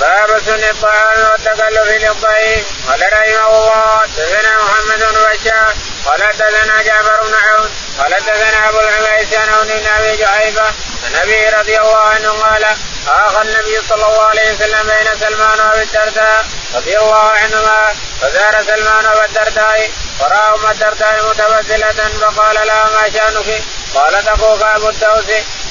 [0.02, 7.20] باب سن الطعام والتكلف للضيف قال رحمه الله حدثنا محمد بن بشار قال حدثنا جعفر
[7.28, 10.66] بن عون قال حدثنا أبو العبيس عن أبي جحيفة
[11.06, 12.66] عن ابي رضي الله عنه قال
[13.08, 19.06] اخى النبي صلى الله عليه وسلم بين سلمان وابي الدرداء رضي الله عنهما فزار سلمان
[19.06, 23.62] وابا الدرداء فراى أم الدرداء متبذلة فقال لها ما شأنك؟
[23.96, 25.30] قالت أخوك أبو الدوس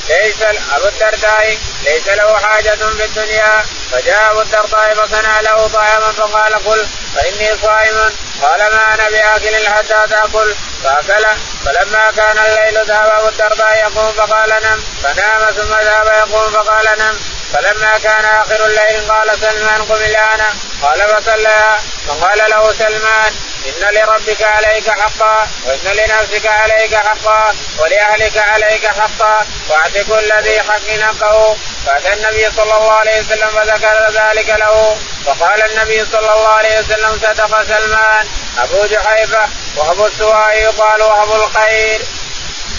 [0.09, 0.43] ليس
[0.77, 3.65] أبو الدرداء ليس له حاجة في الدنيا.
[3.93, 8.13] فجاء أبو الدرداء فصنع له طعاما فقال كل فإني صائم.
[8.43, 10.55] قال ما أنا بآكل حتى تأكل.
[10.85, 11.27] فأكل.
[11.67, 14.85] فلما كان الليل ذهب أبو الدرداء يقوم فقال نم.
[15.03, 17.20] فنام ثم ذهب يقوم فقال نم.
[17.53, 20.41] فلما كان آخر الليل قال سلمان قم الآن.
[20.83, 21.79] قال فصلى.
[22.09, 23.35] فقال له سلمان
[23.67, 29.47] إن لربك عليك حقا وإن لنفسك عليك حقا ولأهلك عليك حقا.
[29.69, 34.99] واعط كل ذي حق حقه فأتى النبي صلى الله عليه وسلم فذكر ذلك له.
[35.27, 38.27] فقال النبي صلى الله عليه وسلم صدق سلمان.
[38.59, 42.01] أبو جحيفة وأبو السواء يقال أبو الخير.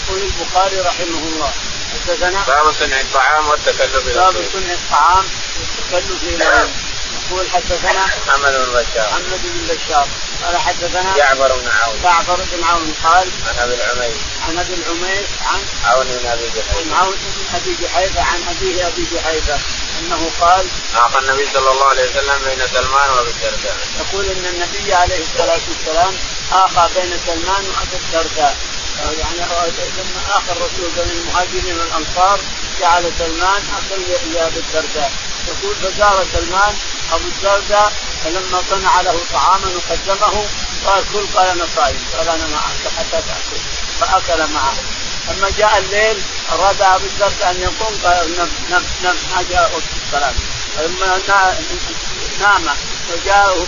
[0.08, 1.52] يقول البخاري رحمه الله.
[1.92, 5.24] حدثنا باب صنع الطعام والتكلف باب صنع الطعام
[5.90, 6.68] والتكلف إلى
[7.30, 9.08] يقول حدثنا محمد بن بشار.
[9.10, 10.08] محمد بن بشار.
[10.44, 12.00] قال حدثنا جعفر بن عون.
[12.02, 14.16] جعفر بن عون قال عن أبي العميس
[14.48, 16.96] عن أبي العميس عن عون بن أبي جحيفة.
[16.96, 19.58] عن عون بن أبي جحيفة عن أبيه أبي جحيفة.
[20.00, 23.76] أنه قال اخى النبي صلى الله عليه وسلم بين سلمان وأبي الدرداء.
[24.00, 26.14] يقول إن النبي عليه الصلاة والسلام
[26.52, 28.56] آخى بين سلمان وأبي الدرداء.
[28.98, 29.38] يعني
[29.98, 32.40] لما اخى الرسول بين المهاجرين والأنصار
[32.80, 33.96] جعل سلمان اخا
[34.32, 35.12] لابي الدرداء.
[35.48, 36.74] يقول فزار سلمان
[37.12, 37.92] أبو الدرداء
[38.24, 40.46] فلما صنع له طعاما وقدمه
[40.86, 43.60] قال كل قال أنا صائم قال أنا معك حتى تاكل
[44.00, 44.74] فأكل معه.
[45.28, 50.34] لما جاء الليل أراد أبو الدرداء أن يقوم قال نم نم نم ما جاء الصلاه
[50.76, 51.18] فلما
[52.40, 52.64] نام
[53.12, 53.66] وجاء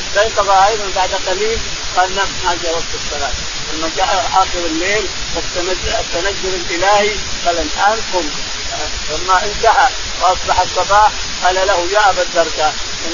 [0.00, 1.58] استيقظ أيضا بعد قليل
[1.96, 3.32] قال نم ما جاء وقت الصلاه
[3.72, 7.10] لما جاء آخر الليل التنزل الإلهي
[7.46, 8.28] قال الان قم
[9.10, 9.88] لما انتهى
[10.22, 11.10] وأصبح الصباح
[11.44, 12.74] قال له يا أبا الدرداء
[13.06, 13.12] ان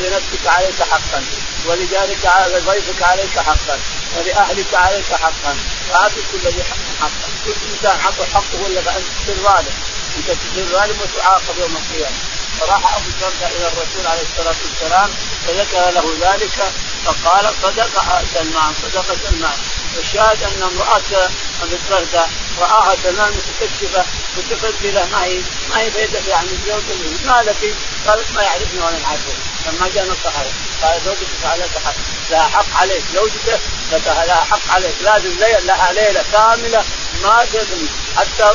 [0.00, 1.24] لنفسك عليك حقا
[1.66, 3.78] ولجارك على ضيفك عليك حقا
[4.16, 5.56] ولأهلك عليك حقا
[5.90, 7.28] فاعط كل ذي حق حقا.
[7.46, 9.74] كل إنسان حقه حقه ولا فانت تصير ظالم
[10.16, 12.16] أنت تصير ظالم وتعاقب يوم القيامة.
[12.60, 15.10] فراح أبو الدرداء إلى الرسول عليه الصلاة والسلام
[15.46, 16.72] فذكر له ذلك
[17.04, 17.90] فقال صدق
[18.34, 19.58] سلمان صدق سلمان
[19.98, 21.30] الشاهد أن امرأة
[21.62, 24.04] ابي الدرداء رآها سلمان متكشفه
[24.38, 26.82] متفضله ما هي ما هي بيدك يعني الزوج
[27.26, 27.74] ما لك؟
[28.06, 29.32] قالت ما يعرفني وأنا اعرفه
[29.66, 30.36] لما جاء نصح
[30.82, 31.94] قال زوجتك عليك حق
[32.30, 33.60] لها حق عليك زوجتك
[33.92, 36.84] لها حق عليك لازم لها ليلة كاملة
[37.22, 38.52] ما تدري حتى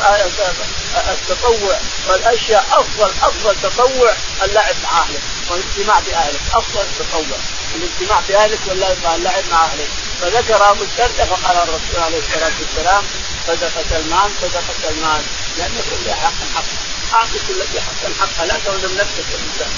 [1.12, 7.38] التطوع والأشياء أفضل أفضل تطوع اللعب مع أهلك والاجتماع بأهلك أفضل تطوع
[7.76, 8.98] الاجتماع بأهلك واللعب
[9.52, 9.88] مع أهلك.
[10.22, 13.04] فذكر أبو الدرداء فقال الرسول عليه الصلاة والسلام
[13.48, 15.24] صدق سلمان صدق سلمان
[15.58, 16.66] لأن كل حق حق
[17.14, 19.72] أعطي كل ذي حق حقه لا تظلم نفسك الانسان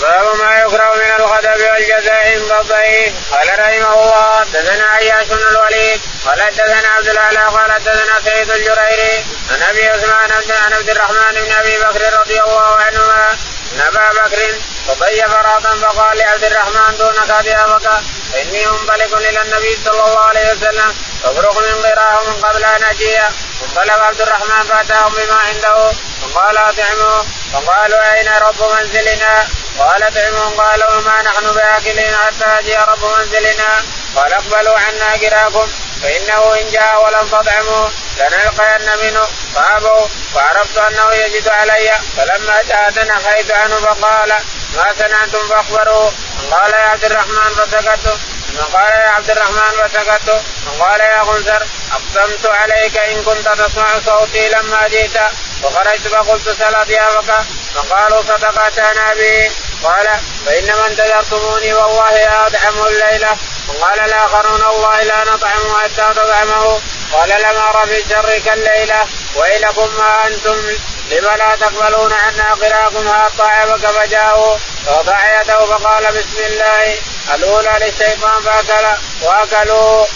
[0.00, 3.12] باب ما يكره من الغضب والجزع عند الضيف.
[3.32, 9.24] قال رحمه الله حدثنا عياش بن الوليد قال حدثنا عبد الأعلى قال حدثنا سعيد الجريري
[9.50, 10.30] عن أبي عثمان
[10.64, 13.30] عن عبد الرحمن بن أبي بكر رضي الله عنهما
[13.72, 14.54] ان أبا بكر
[14.88, 20.94] تضيف رهطا فقال لعبد الرحمن دونك أضيافك فاني منطلق إلى النبي صلى الله عليه وسلم
[21.22, 23.22] فافرغ من غراه من قبل أن اجيء
[23.62, 29.46] انطلق عبد الرحمن فاتاهم بما عنده فقال اطعموا فقالوا أين رب منزلنا؟
[29.78, 33.82] قال اطعموا قالوا ما نحن بآكلين حتى يجي رب منزلنا.
[34.16, 35.68] قال اقبلوا عنا قراكم
[36.02, 39.26] فإنه إن جاء ولم تطعموا لنلقين منه.
[39.54, 41.92] فأبوا وعرفت أنه يجد علي.
[42.16, 44.32] فلما جاء تنحيت عنه فقال
[44.76, 46.10] ما سمعتم فاخبروا
[46.50, 48.18] قال يا عبد الرحمن فسكت
[48.60, 50.42] قال يا عبد الرحمن فسكت
[50.80, 55.16] قال يا غنزر أقسمت عليك إن كنت تسمع صوتي لما جئت.
[55.62, 59.50] وخرجت فقلت سل اضيافك فقالوا صدقت أنا به
[59.82, 60.08] قال
[60.46, 63.36] فإنما انتظرتموني والله ادعم الليلة.
[63.68, 66.80] وقال الاخرون والله لا نطعم حتى تطعمه.
[67.12, 70.76] قال لم أرى في شرك الليلة ويلكم ما أنتم
[71.10, 76.98] لم لا تقبلون عنا قراكم طعمك فجاءوا فوضع يده فقال بسم الله؟
[77.34, 78.86] الأولى للشيطان فاكل
[79.22, 80.06] وأكلوا.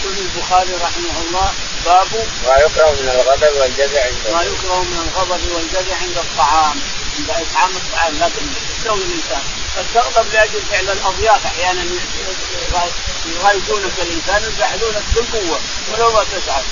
[0.00, 1.52] يقول البخاري رحمه الله
[1.84, 2.06] باب
[2.46, 6.80] ما يكره من الغضب والجزع عند ما يكره من الغضب والجزع عند الطعام.
[7.18, 8.46] عند إطعام الطعام لكن
[8.78, 9.42] يستوي الإنسان.
[9.76, 11.84] قد تغضب لأجل فعل الأضياف أحيانا
[13.26, 15.60] يغايبونك الإنسان يزعلونك بالقوة
[15.92, 16.64] ولو ما تسعد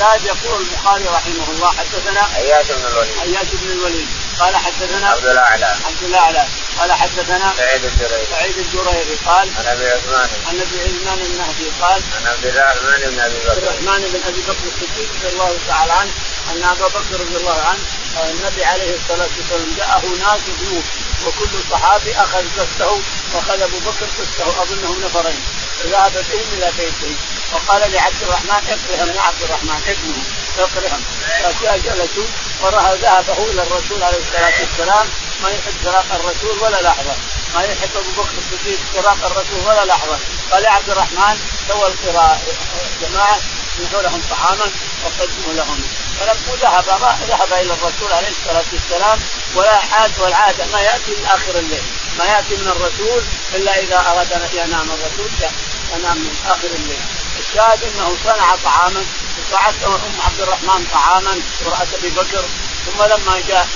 [0.00, 3.18] الشاهد يقول البخاري رحمه الله حدثنا أياس بن الوليد.
[3.22, 4.08] أياس بن الوليد.
[4.40, 5.64] قال حدثنا عبد الأعلى.
[5.86, 6.44] عبد الأعلى.
[6.78, 10.28] قال حدثنا سعيد الجريري سعيد الجريري قال عن أبي عثمان.
[10.48, 13.52] عن أبي عثمان النهدي قال عن عبد الرحمن بن أبي بكر.
[13.52, 16.12] الرحمن بن أبي بكر الصديق رضي الله تعالى عنه
[16.50, 17.82] أن أبا بكر رضي الله عنه
[18.30, 20.84] النبي عليه الصلاة والسلام جاءه ناس ضيوف
[21.26, 23.00] وكل صحابي أخذ قسته
[23.34, 25.40] وأخذ أبو بكر قسته اظنهم نفرين.
[25.86, 27.14] ذهب بهم إلى بيته.
[27.52, 30.22] وقال لعبد الرحمن اكرهم يا عبد الرحمن ابنه
[30.58, 31.02] اكرهم
[31.60, 32.26] فجلسوا
[32.62, 35.06] وراى ذهبه إلى الرسول عليه الصلاة والسلام
[35.42, 37.14] ما يحب فراق الرسول ولا لحظة.
[37.54, 40.18] ما يحب أبو بكر الصديق فراق الرسول ولا لحظة.
[40.52, 42.40] قال يا عبد الرحمن سوى القراءة.
[43.02, 43.38] جماعة
[43.78, 44.70] اصلحوا لهم طعاما
[45.04, 45.80] وقدموا لهم.
[46.20, 49.20] فلما ذهب ذهب إلى الرسول عليه الصلاة والسلام
[49.54, 51.82] ولا عاد والعاده ما يأتي من آخر الليل.
[52.18, 54.90] ما يأتي من الرسول إلا إذا اراد أن ينام.
[54.90, 55.30] الرسول
[55.96, 57.00] ينام من آخر الليل.
[57.50, 59.04] الشاهد انه صنع طعاما
[59.38, 62.44] وصنعت ام عبد الرحمن طعاما امراه أبي بكر
[62.86, 63.68] ثم لما جاء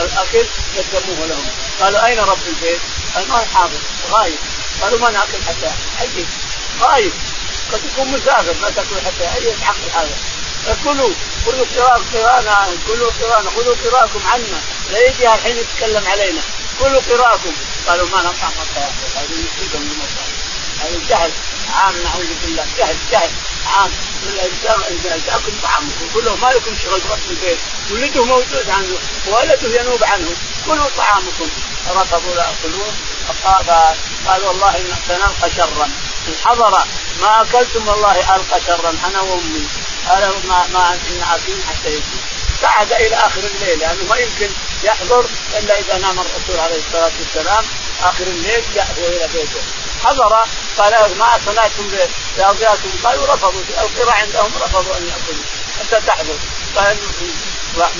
[0.00, 0.46] الأكل
[0.76, 1.46] قدموه لهم.
[1.80, 2.80] قالوا أين رب البيت؟
[3.14, 3.78] قال ما حاضر
[4.10, 4.38] غايب.
[4.82, 6.24] قالوا ما نأكل حتى حي
[6.80, 7.12] غايب
[7.72, 10.16] قد يكون مسافر ما تأكل حتى أي يتحقق هذا.
[10.66, 11.10] فكلوا
[11.46, 16.42] خذوا قراء قرانا كلوا قرانا خذوا قراءكم عنا لا يجي الحين يتكلم علينا.
[16.80, 17.52] كلوا قراءكم
[17.86, 18.80] قالوا ما نطعم حتى
[19.16, 20.36] هذه مصيبه من المصائب
[20.80, 21.32] هذا الجهل
[21.74, 22.66] عام نعوذ بالله.
[22.78, 23.30] جهل جهل.
[23.66, 23.90] عام.
[25.26, 27.58] تاكل طعامكم كله ما لكم شغل برب البيت.
[27.90, 28.98] ولده موجود عنه.
[29.26, 30.30] ولده ينوب عنه.
[30.66, 31.48] كلوا طعامكم.
[31.88, 32.94] رفضوا لا يأكلون.
[34.26, 35.90] قال والله سنلقى شرا.
[36.28, 36.84] إن حضر
[37.20, 38.98] ما أكلتم والله ألقى شرا.
[39.08, 39.66] أنا وأمي.
[40.10, 42.18] أنا ما ما ان عارفين حتى يجي.
[42.62, 43.78] قعد إلى آخر الليل.
[43.78, 44.50] لأنه ما يمكن
[44.82, 45.26] يحضر
[45.58, 47.64] إلا إذا نام الرسول عليه الصلاة والسلام.
[48.02, 49.60] آخر الليل يحضر إلى بيته.
[50.04, 50.44] حضر
[50.78, 51.88] قال ما سمعتم
[52.36, 55.44] باوصياتكم قالوا رفضوا القراء عندهم رفضوا أن يأكلوا
[55.80, 56.38] حتى تحضر.
[56.76, 56.96] قال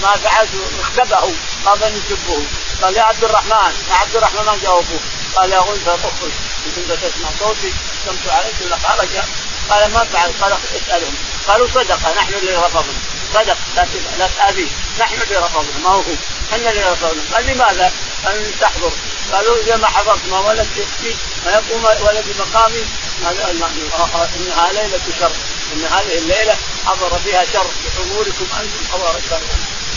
[0.03, 1.33] ما فعلت اختبأوا
[1.67, 2.43] قال ان يسبوه
[2.83, 5.01] قال يا عبد الرحمن يا عبد الرحمن ما جاوبوه.
[5.37, 6.33] قال يا غنفة أخرج
[6.67, 7.73] ان كنت تسمع صوتي
[8.07, 8.77] قمت عليك ولا
[9.71, 11.15] قال ما فعل قال اسألهم.
[11.49, 13.01] قالوا صدق نحن اللي رفضنا.
[13.37, 13.87] صدق لا
[14.19, 14.69] لا تاذيه
[14.99, 16.03] نحن اللي رفضنا ما هو.
[16.53, 17.23] إحنا اللي رفضنا.
[17.35, 17.93] قال لماذا؟
[18.25, 18.93] قال تحضر.
[19.33, 21.15] قالوا إذا ما حضرت ما ولد يكفي
[21.47, 22.85] ما يقوم ولد مقامي.
[24.37, 25.33] انها ليلة شر
[25.73, 29.41] إن هذه الليلة حضر فيها شر بحضوركم أنتم حضر الشر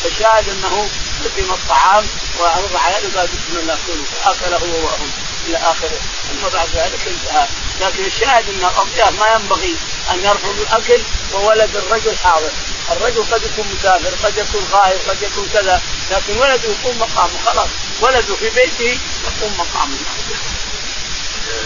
[0.04, 0.89] فالشاهد أنه
[1.23, 2.06] قدم الطعام
[2.39, 5.12] ووضع يده قال بسم الله كلوا فاكل هو وهم
[5.47, 5.99] إلى آخره.
[6.30, 7.47] ثم بعد ذلك انتهى.
[7.82, 9.75] لكن الشاهد أن الاضياف ما ينبغي
[10.12, 11.02] أن يرفضوا الأكل
[11.34, 12.52] وولد الرجل حاضر.
[12.91, 17.69] الرجل قد يكون مسافر قد يكون غائب قد يكون كذا لكن ولده يقوم مقامه خلاص.
[18.02, 19.97] ولده في بيته يقوم مقامه.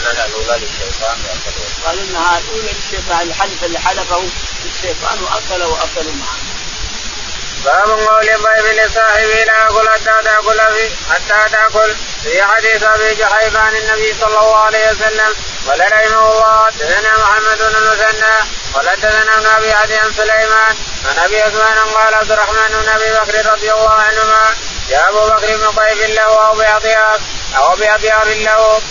[0.04, 1.18] الاولى للشيطان
[1.86, 4.24] قال انها الاولى للشيطان الحلف اللي حلفه
[4.66, 6.38] الشيطان واكل واكلوا معه.
[7.66, 10.60] باب قول الضيف لصاحبه لا اكل حتى تأكل
[11.10, 15.34] حتى تأكل في حديث أبي جحيفان النبي صلى الله عليه وسلم.
[15.68, 18.36] قال رحمه الله حدثنا محمد بن المثنى
[18.74, 23.52] قال حدثنا ابن أبي عدي سليمان عن أبي عثمان قال عبد الرحمن بن أبي بكر
[23.52, 24.56] رضي الله عنهما
[24.90, 27.22] جاء أبو بكر بن طيف له أو باطياف
[27.58, 28.82] أو باطياف له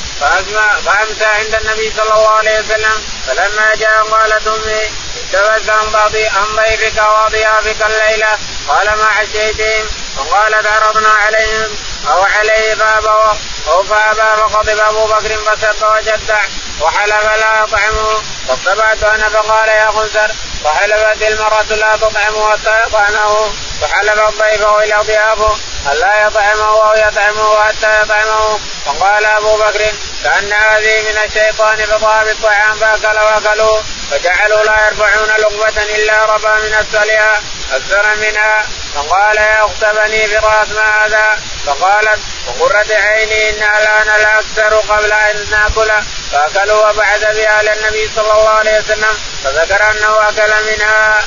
[0.84, 6.56] فأمسى عند النبي صلى الله عليه وسلم فلما جاء قالت أمي اتبعت عن بعض عن
[6.56, 9.86] ضيفك وأضيافك الليلة قال ما عشيتهم؟
[10.18, 11.70] وقالت عرضنا عليهم
[12.08, 13.34] أو عليه فابوا
[13.68, 16.40] أو فابى فغضب أبو بكر فسب وجدع
[16.80, 18.22] وحلف لا يطعمه.
[18.48, 20.30] فاتبعت أنا فقال يا خنزر
[20.64, 25.56] فحلفت المرأة لا تطعمه حتى يطعمه فحلف الضيف إلى ضيافه.
[25.90, 28.60] ألا يطعمه أو يطعمه حتى يطعمه.
[28.86, 29.82] فقال أبو بكر
[30.24, 33.80] كأن هذه من الشيطان فضاع بالطعام فأكل وأكلوا.
[34.10, 37.40] فجعلوا لا يرفعون لقمة إلا ربا من أسفلها
[37.72, 38.66] أكثر منها.
[38.94, 45.46] فقال يا اخت بني فراس ما هذا؟ فقالت وقرة عيني انها الآن لاكثر قبل أن
[45.50, 45.92] نأكل.
[46.32, 51.20] فأكلوا وبعث بها للنبي صلى الله عليه وسلم فذكر أنه أكل منها.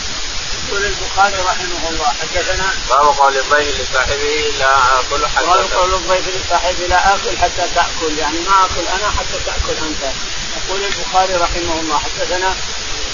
[0.67, 6.27] يقول البخاري رحمه الله حدثنا باب قول الضيف لصاحبه لا أكل حتى باب قول الضيف
[6.35, 10.13] لصاحبه لا أكل حتى تأكل يعني ما أكل أنا حتى تأكل أنت
[10.57, 12.55] يقول البخاري رحمه الله حدثنا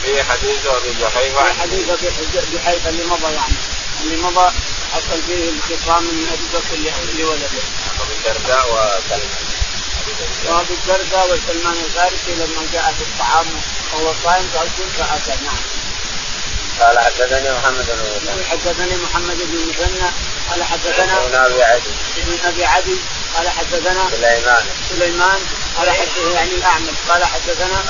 [0.04, 2.10] في حديث أبي جحيفة في حديث أبي
[2.54, 3.56] جحيفة اللي مضى يعني
[4.04, 4.51] اللي مضى
[4.93, 6.75] حصل فيه انتقام من أبي بكر
[7.19, 7.45] لولده.
[8.01, 9.30] ابي الدرداء وسلمان.
[10.45, 13.45] وابي الدرداء وسلمان الفارسي لما جاء في الطعام
[13.93, 15.81] وهو صائم قال كل فأكل نعم.
[16.82, 20.10] قال حدثني محمد بن حدثني محمد بن مثنى
[20.50, 21.91] قال حدثنا ابن ابي عدي.
[22.17, 22.98] ابن ابي عدي
[23.38, 24.63] قال حدثنا سليمان.
[24.89, 25.39] سليمان
[25.78, 27.84] قال حدثنا يعني الأعمش قال حدثنا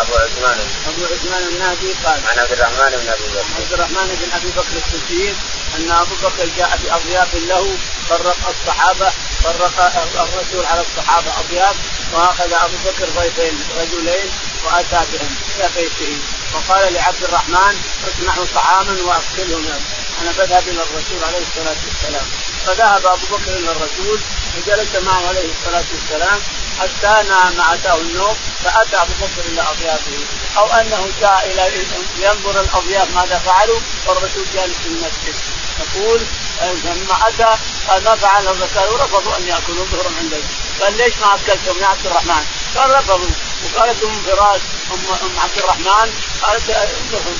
[0.00, 0.58] أبو عثمان.
[0.88, 3.44] أبو عثمان النهدي قال عن عبد الرحمن بن أبي بكر.
[3.56, 5.34] عبد الرحمن بن أبي بكر الصديق
[5.76, 7.76] أن أبو بكر جاء بأضياف له
[8.08, 9.12] فرق الصحابة
[9.44, 11.76] فرق الرسول على الصحابة أضياف
[12.12, 14.30] وأخذ أبو بكر ضيفين رجلين
[14.64, 16.18] واتى بهم إلى بيته
[16.54, 17.74] وقال لعبد الرحمن
[18.08, 19.80] اصنعوا طعاما وأكلهم.
[20.22, 22.26] أنا بذهب إلى الرسول عليه الصلاة والسلام.
[22.66, 24.20] فذهب أبو بكر إلى الرسول
[24.56, 26.40] وجلس معه عليه الصلاة والسلام
[26.80, 30.18] حتى نام أتاه النوم فأتى أبو بكر إلى أضيافه.
[30.56, 31.84] أو أنه جاء إلى
[32.18, 35.34] ينظر الأضياف ماذا فعلوا والرسول جالس في المسجد.
[35.80, 36.20] يقول
[36.62, 37.56] لما أتى
[38.04, 40.42] ما فعل قالوا رفضوا أن يأكلوا ظهرا عندنا
[40.80, 42.44] قال ليش ما أكلتم؟ يا عبد الرحمن؟
[42.76, 43.30] قال رفضوا.
[43.64, 44.60] وقالت أم فراس
[44.92, 46.70] أم أم عبد الرحمن قالت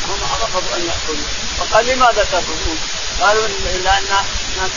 [0.07, 1.27] هم رفضوا أن يأكلوا.
[1.59, 2.79] فقال لماذا ترفضون؟
[3.21, 4.25] قالوا لأن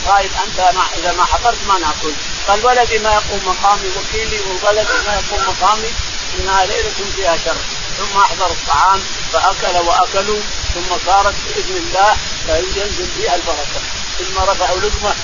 [0.06, 2.12] خايف أنت ما إذا ما حضرت ما نأكل.
[2.48, 5.92] قال ولدي ما يقوم مقامي وكيلي وولدي ما يقوم مقامي
[6.38, 7.56] إنها ليلة فيها شر.
[7.98, 9.00] ثم احضر الطعام
[9.32, 10.40] فأكل وأكلوا.
[10.78, 12.16] ثم صارت بإذن الله
[12.76, 13.97] ينزل فيها البركة.
[14.18, 15.14] ثم رفعوا لقمة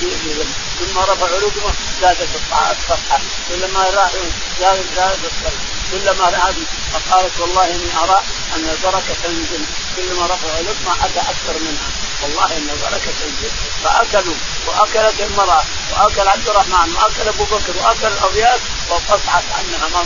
[0.00, 0.46] باذن الله
[0.80, 2.28] ثم رفعوا لقمة زادت
[2.72, 3.18] الصفحة.
[3.48, 6.54] كلما راحوا زادت زادت الصفحه كلما رأت
[6.92, 8.22] فقالت والله إني أرى
[8.56, 9.64] أن البركة تنزل
[9.96, 11.90] كلما رفعوا لقمة أتى أكثر منها.
[12.22, 13.50] والله إن البركة تنزل
[13.84, 14.34] فأكلوا
[14.66, 20.02] وأكلت المرأة وأكل عبد الرحمن وأكل أبو بكر وأكل الاضياف وقطعت عنها ما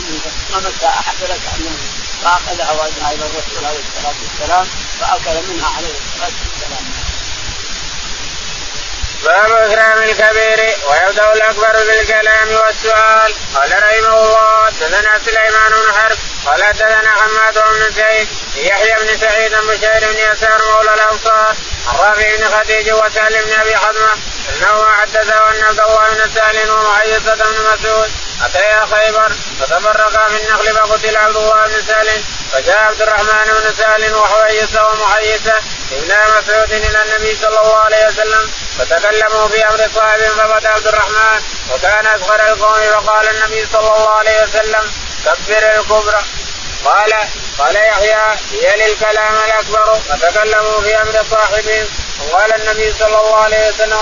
[0.51, 1.75] ما مسى أحد لك عنها
[2.23, 4.67] فأخذها وادها إلى الرسول عليه الصلاة والسلام
[4.99, 7.04] فأكل منها عليه الصلاة والسلام.
[9.25, 13.33] باب إكرام الكبير ويبدأ الأكبر بالكلام والسؤال.
[13.55, 19.51] قال رحمه الله حدثنا سليمان بن حرب قال حدثنا حماد بن سعيد يحيى بن سعيد
[19.51, 21.55] بن بشير بن يسار مولى الأنصار
[21.87, 24.11] عن رافع بن خديج وسهل بن أبي حزمة
[24.49, 28.11] إنه حدثه أن عبد الله بن سهل ومعيصه بن مسعود
[28.45, 34.15] أتيا خيبر فتفرقا في النخل فقتل عبد الله بن سهل فجاء عبد الرحمن بن سهل
[34.15, 35.53] وحويسه ومحيسه
[35.95, 41.41] ابن مسعود إلى النبي صلى الله عليه وسلم فتكلموا في أمر صاحب فبدا عبد الرحمن
[41.73, 44.91] وكان اصغر القوم فقال النبي صلى الله عليه وسلم
[45.25, 46.21] كبر الكبرى.
[46.85, 47.13] قال
[47.59, 49.99] قال يحيى هي للكلام الأكبر.
[50.09, 51.87] فتكلموا في أمر صاحبهم
[52.19, 53.99] وقال النبي صلى الله عليه وسلم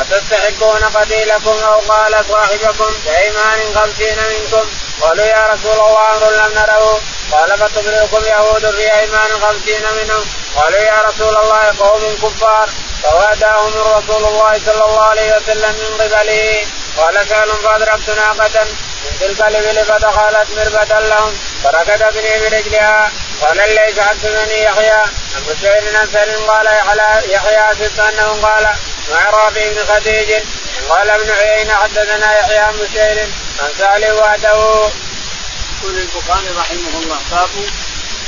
[0.00, 7.00] أتستحقون قتيلكم أو قال صاحبكم بأيمان خمسين منكم؟ قالوا يا رسول الله أمر لم نره.
[7.32, 10.24] قال فتبرئكم يهود في أيمان خمسين منهم.
[10.56, 12.68] قالوا يا رسول الله قوم كفار.
[13.02, 16.66] فواداهم رسول الله صلى الله عليه وسلم من قبله.
[16.96, 18.64] قال سهل فادركت ناقة
[19.02, 23.12] من تلك الإبل فدخلت مربة لهم فركضتني برجلها.
[23.42, 25.02] قال ليس حدثني يحيى.
[25.34, 26.66] عن بشير بن قال
[27.30, 28.64] يحيى حسبت انه قال
[29.10, 30.42] مع رافع بن خديج؟
[30.88, 33.28] قال ابن عيينة حدثنا يحيى عن بشير
[33.62, 34.54] عن سالم وحده.
[35.82, 37.18] يقول البخاري رحمه الله.
[37.30, 37.48] باب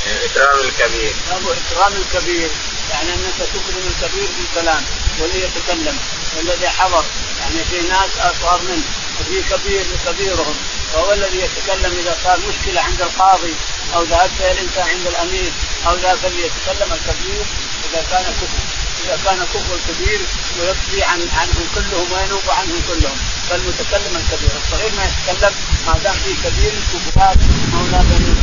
[0.05, 1.13] اكرام الكبير.
[1.31, 2.49] باب إكرام الكبير
[2.91, 4.83] يعني أنك تكرم الكبير بالكلام
[5.19, 5.97] واللي يتكلم
[6.37, 7.05] والذي حضر
[7.39, 8.83] يعني في ناس أصغر منه
[9.19, 10.55] وفي كبير كبيرهم
[10.93, 13.53] وهو الذي يتكلم إذا صار مشكلة عند القاضي
[13.95, 15.51] أو ذهبت انت عند الأمير
[15.87, 17.45] أو ذاك يتكلم الكبير
[17.89, 18.63] إذا كان كفر
[19.05, 20.21] إذا كان كفر كبير
[20.59, 23.17] ويقضي عن عنهم كلهم وينوب عنهم كلهم
[23.49, 24.51] فالمتكلم الكبير.
[24.57, 25.53] الصغير ما يتكلم
[25.87, 27.35] ما دام فيه كبير كفار
[27.73, 28.35] مولى بني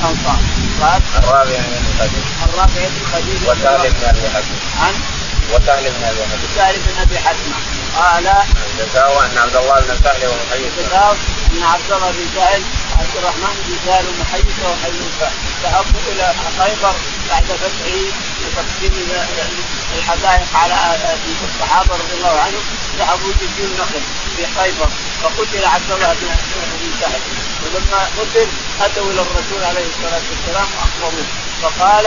[0.00, 0.65] الانصار
[1.18, 4.94] الرابع بن خديج الرابع بن خديج وسالم بن أبي حكيم عن؟
[5.54, 7.56] وسهل بن أبي حكيم وسهل بن أبي حكمه
[7.96, 8.26] قال
[9.24, 10.72] أن عبد الله بن سهل ومحيص
[11.52, 12.62] أن عبد الله بن سهل
[13.00, 15.30] عبد الرحمن بن سهل ومحيص وحيوفه
[15.62, 16.94] ذهبوا إلى خيبر
[17.30, 18.02] بعد فتحه
[18.42, 18.92] وتقسيم
[19.98, 20.74] الحدائق على
[21.48, 22.64] الصحابة رضي الله عنهم
[22.98, 24.02] ذهبوا يجيبون نخل
[24.36, 24.88] في خيبر
[25.22, 27.20] فقتل عبد الله بن سهل.
[27.64, 28.48] ولما قتل
[28.80, 31.26] أتوا إلى الرسول عليه الصلاة والسلام واخبروه
[31.62, 32.06] فقال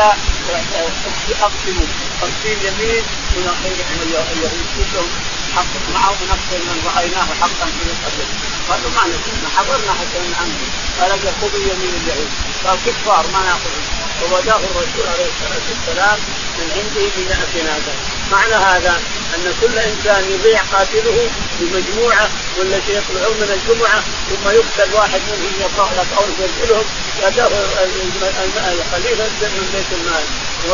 [1.41, 1.87] أقسموا
[2.21, 3.03] خمسين يمين
[3.35, 5.09] من اليهود كلهم
[5.55, 8.27] حق معه نفس من رايناه حقا في القتل.
[8.69, 10.59] قالوا ما نسينا حضرنا حتى عنه
[10.99, 12.29] قال خذوا يمين اليهود
[12.65, 13.85] قال كفار ما ناخذهم
[14.19, 16.19] فوداه الرسول عليه الصلاه والسلام
[16.57, 17.93] من عنده بمئة ناقه
[18.31, 19.01] معنى هذا
[19.35, 26.07] أن كل إنسان يضيع قاتله بمجموعة والذي يطلعون من الجمعة ثم يقتل واحد منهم لك
[26.17, 26.85] أو يقتلهم.
[27.19, 30.23] يداه الخليفه من بيت المال.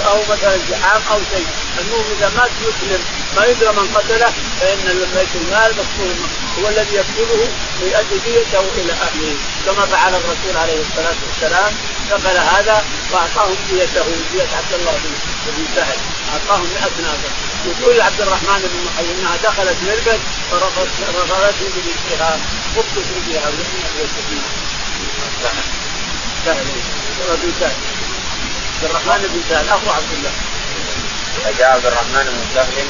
[0.06, 1.48] أو مثلا زحام أو شيء.
[1.80, 3.02] المهم إذا مات مسلم
[3.38, 6.16] ما يدرى من قتله فإن بيت المال مقتول.
[6.60, 7.48] هو الذي يقتله
[7.82, 9.36] ويؤدي ديته إلى أهله.
[9.66, 11.74] كما فعل الرسول عليه الصلاة والسلام.
[12.12, 14.06] نقل هذا وأعطاهم ديته.
[14.34, 15.00] دية عبد الله
[15.48, 15.98] بن سهل.
[16.34, 20.20] أعطاهم 100 ناقه يقول عبد الرحمن بن محي إنها دخلت مربد
[20.52, 22.40] فرفضته برجلها
[22.76, 23.66] خبط رجلها ولم
[25.44, 25.64] سهل
[27.60, 27.74] سهل
[28.76, 30.32] عبد الرحمن بن سهل أخو عبد الله.
[31.44, 32.88] فجاء عبد الرحمن بن سهل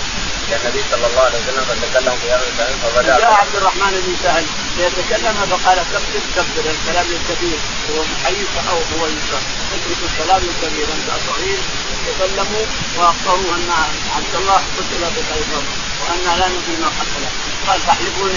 [0.54, 4.46] النبي صلى الله عليه وسلم فتكلم في هذا الكلام فبدا جاء عبد الرحمن بن سهل
[4.78, 9.42] ليتكلم فقال كبر كبر الكلام الكبير هو محيص أو هو يسر
[9.74, 11.60] اترك الكلام الكبير أنت صغير.
[12.06, 12.66] تكلموا
[12.98, 13.70] واخبروا أن
[14.16, 15.64] عبد الله قتل بخيبر
[16.02, 17.32] وأن لا ندري ما قتله
[17.68, 18.36] قال تحلفون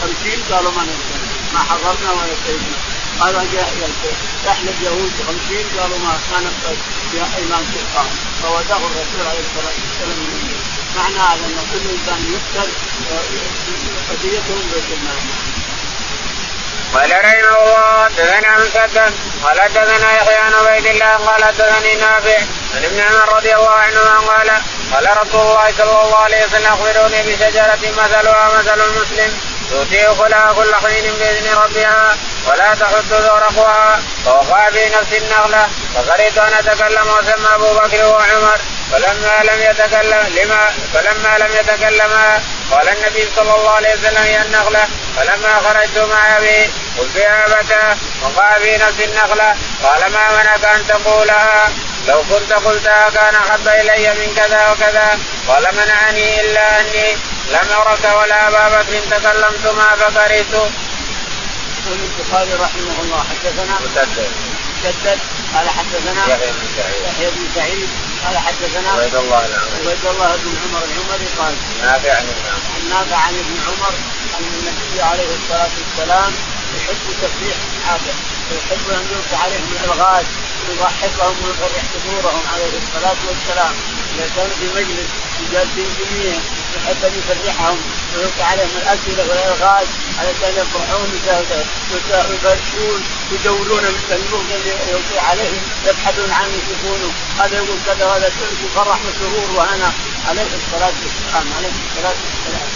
[0.00, 1.20] خمسين؟ قالوا ما ندري
[1.54, 2.78] ما حضرنا ولا شهدنا.
[3.20, 3.90] قال جاء
[4.44, 6.44] تحلف يهود خمسين؟ قالوا ما كان
[7.14, 8.10] يا ايمان كفار
[8.42, 10.59] فوداه الرسول عليه الصلاة والسلام.
[10.96, 12.70] معنى هذا ان كل إنسان يقتل
[14.10, 15.20] قضيته بيت المال
[16.94, 22.38] قال رحمه الله حدثنا مسدد قال حدثنا يحيى عن عبيد الله قال حدثني نافع
[22.74, 24.50] عن ابن عمر رضي الله عنهما قال
[24.92, 29.38] قال رسول الله صلى الله عليه وسلم أخبروني بشجرة مثلها مثل المسلم
[29.70, 36.52] تؤتي اكلها كل حين بإذن ربها ولا تحد ذرقها فوقع في نفس النغله فكرهت أن
[36.52, 38.60] أتكلم وسمى أبو بكر وعمر.
[38.92, 44.88] فلما لم يتكلم لما فلما لم يتكلما قال النبي صلى الله عليه وسلم هي النخلة.
[45.16, 49.56] فلما خرجت مع أبي قلت يا ابتاه وقع في نفس النخلة.
[49.82, 51.72] قال ما منعك أن تقولها؟
[52.08, 55.18] لو كنت قلتها كان أحب إلي من كذا وكذا.
[55.48, 57.12] قال منعني إلا أني
[57.50, 60.52] لم أرك ولا أبا بكر تكلمتما فكرهت.
[61.86, 64.30] يقول البخاري رحمه الله حدثنا مسدد.
[64.84, 65.18] مسدد.
[65.54, 67.02] قال حدثنا يحيى بن سعيد.
[67.08, 67.88] يحيى بن سعيد.
[68.24, 72.88] قال حدثنا عبيد الله العمري عبيد الله بن عمر العمري قال نافع عن ابن عمر.
[72.90, 73.94] نافع عن ابن عمر
[74.38, 76.32] أن النبي عليه الصلاة والسلام
[76.76, 78.14] يحب تسبيح اصحابه
[78.50, 80.24] ويحب أن يلقي عليهم الألغاز.
[80.70, 83.74] ويضحكهم ويفرح صدورهم عليه الصلاة والسلام.
[84.14, 85.08] إذا كانوا في مجلس
[85.52, 86.40] جالسين جميعا
[86.76, 87.78] يحب أن يفرحهم
[88.14, 91.08] ويلقي عليهم الاسئله والألغاز علشان يفرحون
[92.34, 93.00] يفرحون
[93.32, 97.12] يدورون النور اللي يلقي عليهم يبحثون عنه يشوفونه.
[97.38, 98.32] هذا يقول كذا وهذا
[98.74, 99.92] فرح وسرور وهنا
[100.28, 102.68] عليه الصلاة والسلام عليه الصلاة والسلام.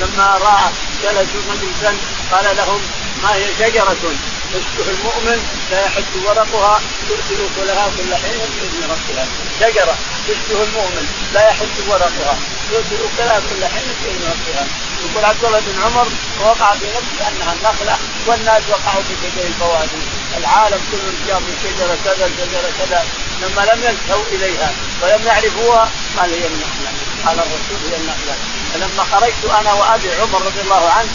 [0.00, 0.72] لما رأى
[1.02, 1.96] جلسوا مجلسا
[2.32, 2.80] قال لهم
[3.22, 5.38] ما هي شجرة؟ تشبه المؤمن
[5.70, 9.26] لا يحس ورقها تؤتي اكلها كل حين بإذن ربها.
[9.60, 9.96] شجرة
[10.28, 12.38] تشبه المؤمن لا يحس ورقها
[12.70, 14.66] تؤتي اكلها كل حين بإذن ربها.
[15.02, 16.06] يقول عبد الله بن عمر
[16.40, 20.02] وقع في نفسه أنها النخله والناس وقعوا في شجر الفوادي
[20.38, 23.04] العالم كله جاء من شجرة كذا شجرة كذا
[23.42, 24.72] لما لم يلتفوا إليها
[25.02, 26.90] ولم يعرفوها قال هي النخلة؟
[27.26, 28.36] قال الرسول هي النخلة.
[28.74, 31.10] فلما خرجت أنا وأبي عمر رضي الله عنه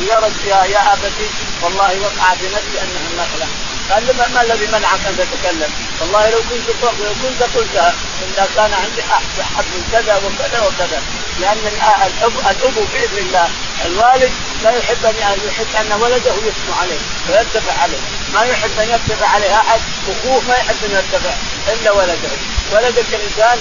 [0.00, 1.26] يا يا أبتي
[1.62, 3.46] والله وقع في نفسي أنها النخلة
[3.90, 5.70] قال لما ما الذي منعك أن تتكلم؟
[6.00, 9.02] والله لو كنت لو كنت قلتها الا كان عندي
[9.40, 11.02] احب من كذا وكذا وكذا
[11.40, 13.48] لأن الاب الأب بإذن الله
[13.86, 16.98] الوالد لا يحب أن يحب أن ولده يثنى عليه
[17.28, 17.98] ويرتفع عليه.
[18.34, 21.34] ما يحب أن يرتفع عليه أحد أخوه ما يحب أن يرتفع
[21.72, 22.30] إلا ولده.
[22.72, 23.58] ولدك الانسان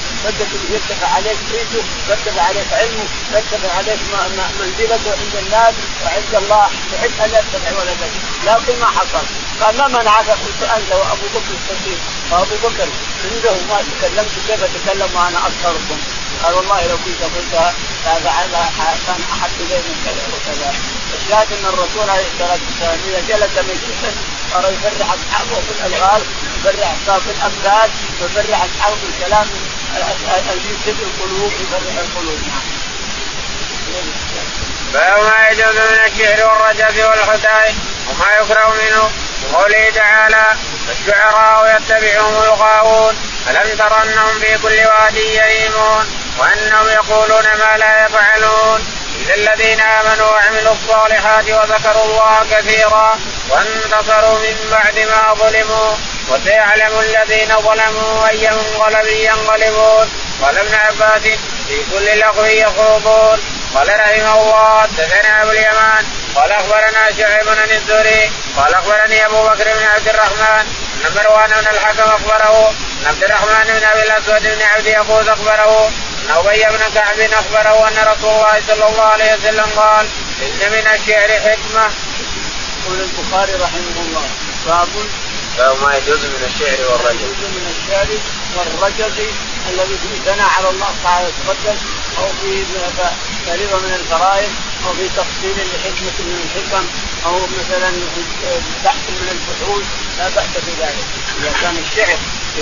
[0.69, 3.99] يرتفع عليك عيشه يرتفع عليك علمه يرتفع عليك
[4.59, 5.73] منزلته عند الناس
[6.03, 8.11] وعند الله يحب أن يرتفع ولدك
[8.45, 9.25] لكن ما حصل.
[9.61, 11.99] قال ما منعك؟ قلت أنت وأبو بكر الصديق.
[12.31, 12.87] وابو بكر
[13.25, 15.99] عنده ما تكلمت كيف اتكلم وأنا اصغركم
[16.43, 17.73] قال والله لو كنت قلتها
[18.05, 20.73] كان أحد الي من كذا وكذا.
[21.21, 24.11] الشاهد أن الرسول عليه الصلاة والسلام إذا جلس مجلسا
[24.53, 26.21] صار يفرح أصحابه في الالغاز
[26.59, 27.89] يفرح أصحابه الامثال
[28.21, 29.47] ويفرح أصحابه بالكلام
[29.97, 32.39] الذي يسد القلوب يفرح القلوب.
[34.93, 37.65] باب ما يجوز من الشعر والرجز والخداع
[38.09, 39.09] وما يكره منه
[39.43, 40.45] وقوله تعالى
[40.89, 43.15] الشعراء يتبعهم الغاوون
[43.49, 48.85] ألم تر أنهم في كل واد يهيمون وأنهم يقولون ما لا يفعلون.
[49.19, 53.19] إلا الذين آمنوا وعملوا الصالحات وذكروا الله كثيرا
[53.49, 55.95] وانتصروا من بعد ما ظلموا.
[56.29, 60.09] وسيعلم الذين ظلموا أي منقلب ينقلبون.
[60.41, 61.21] قال ابن عباس
[61.67, 63.39] في كل لغو يخوضون.
[63.75, 66.05] قال رحمه الله حدثنا أبو اليمان.
[66.35, 68.31] قال أخبرنا شعيب بن الزهري.
[68.57, 70.65] قال أخبرني أبو بكر بن عبد الرحمن.
[71.05, 72.73] أن مروان بن الحكم أخبره.
[73.07, 75.91] عبد الرحمن بن أبي الأسود بن عبد يقوز أخبره.
[76.29, 80.05] ابي بن كعب اخبره أن رسول الله صلى الله عليه وسلم قال
[80.41, 81.91] إن من الشعر حكمة.
[82.85, 84.25] يقول البخاري رحمه الله
[84.65, 84.87] باب
[85.57, 87.21] باب ما يجوز من الشعر والرجل.
[87.21, 88.07] يجوز من الشعر
[88.55, 89.31] والرجل
[89.69, 91.79] الذي فيه ثناء على الله تعالى وتقدس
[92.17, 92.65] أو في
[93.45, 94.51] فريضه من الفرائض
[94.87, 96.85] أو في تفصيل لحكمة من الحكم
[97.25, 97.91] أو مثلا
[98.85, 99.85] بحث من البحوث
[100.17, 101.05] لا بأس بذلك
[101.39, 102.17] إذا كان الشعر
[102.55, 102.61] في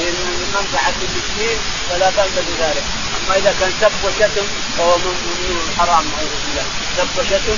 [0.56, 1.58] منفعه للدين
[1.90, 2.84] فلا بأس بذلك.
[3.18, 5.16] أما إذا كان سب وشتم فهو من
[5.78, 6.66] حرام نعوذ بالله.
[6.98, 7.58] سب وشتم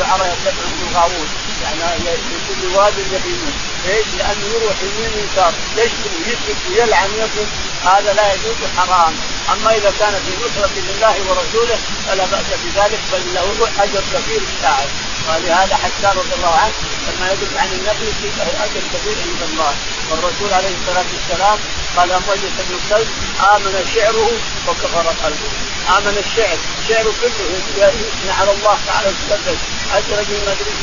[0.00, 1.28] الشعراء يتبعهم الغاوون
[1.62, 3.54] يعني في كل واد يهيمون
[3.86, 5.52] ليش؟ لأنه يروح يمين ويسار.
[5.76, 7.48] يشتم ويسب ويلعن ويصب
[7.84, 9.14] هذا لا يجوز حرام.
[9.52, 14.88] أما إذا كان في نصره لله ورسوله فلا بأس بذلك بل له أجر كبير يساعد
[15.28, 16.74] ولهذا حسان رضي الله عنه
[17.06, 18.28] لما يدل عن النبي في
[18.64, 19.74] أجر كبير عند الله.
[20.10, 21.58] والرسول عليه الصلاة والسلام
[21.96, 23.08] قال مؤيد بن كلب
[23.54, 24.30] آمن شعره
[24.68, 25.50] وكفر قلبه.
[25.96, 26.58] آمن الشعر.
[26.82, 29.60] الشعر كله يثني على الله تعالى وتقدس.
[29.94, 30.80] ادرج المدرج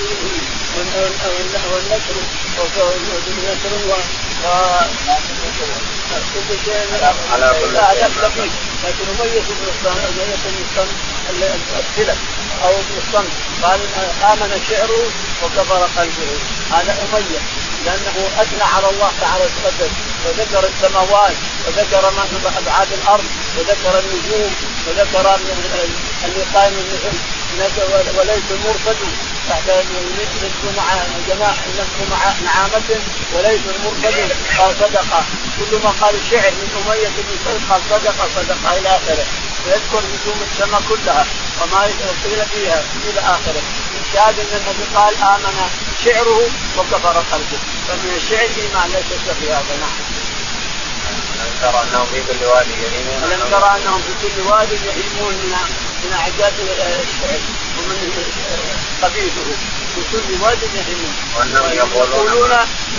[1.25, 2.17] والنشر والنشر
[6.49, 7.75] كل شيء على كل
[8.35, 8.51] شيء.
[8.83, 9.67] لكن مميز بن
[11.79, 12.19] السلف
[12.63, 13.33] أو بالصمت
[13.63, 13.79] قال
[14.23, 15.03] آمن شعره
[15.43, 16.31] وكفر قلبه.
[16.71, 17.41] هذا أمية.
[17.85, 19.91] لأنه أثنى على الله تعالى وتقدم
[20.25, 21.35] وذكر السماوات
[21.67, 22.23] وذكر ما
[22.57, 23.25] أبعاد الأرض
[23.57, 24.51] وذكر النجوم
[24.87, 25.35] وذكر
[26.25, 26.73] اني قائم
[28.17, 28.97] وليس المرصد
[29.45, 31.55] نسك مع جماعة
[32.43, 33.01] نعامة
[33.33, 35.23] وليس المرصد قال صدقة
[35.59, 39.25] كل ما قال الشعر من أمية بن قال صدقة صدقة إلى آخره.
[39.65, 41.25] ويذكر نجوم السماء كلها
[41.61, 41.81] وما
[42.23, 43.61] قيل فيها إلى آخره.
[44.01, 45.69] الشاهد أن النبي قال آمن
[46.05, 46.41] شعره
[46.77, 47.59] وكفر قلبه.
[47.87, 49.97] فمن الشعر إيمان ليس في هذا نعم.
[51.41, 53.23] ألم ترى أنهم في كل واد يهيمون.
[53.23, 55.55] ألم ترى أنهم في كل واد يهيمون من
[56.03, 57.39] من أعجاز الشعر.
[57.77, 58.11] ومن
[59.05, 59.45] قبيله
[59.95, 61.13] في كل واد يهيمون
[61.73, 62.49] يقولون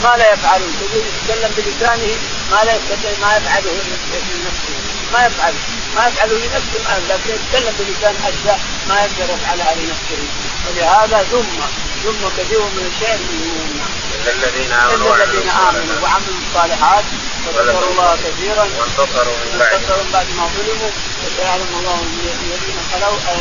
[0.03, 0.75] ما لا يفعلون.
[0.95, 2.15] يتكلم بلسانه
[2.51, 2.73] ما لا
[3.21, 4.75] ما يفعله لنفسه
[5.13, 5.55] ما يفعله.
[5.97, 10.18] ما يفعل لنفسه لكن يتكلم بلسان أشياء ما يقدر يفعلها لنفسه
[10.66, 11.61] ولهذا ثم
[12.05, 17.05] ثم كثير من الشعر من الذين آمنوا الذين آمنوا وعملوا الصالحات.
[17.47, 18.64] وذكروا الله كثيرا.
[18.78, 19.72] وانتصروا من بعد.
[19.72, 20.90] وانتصروا بعد ما ظلموا.
[21.24, 21.99] وسيعلم الله
[22.44, 23.36] الذين خلوا أو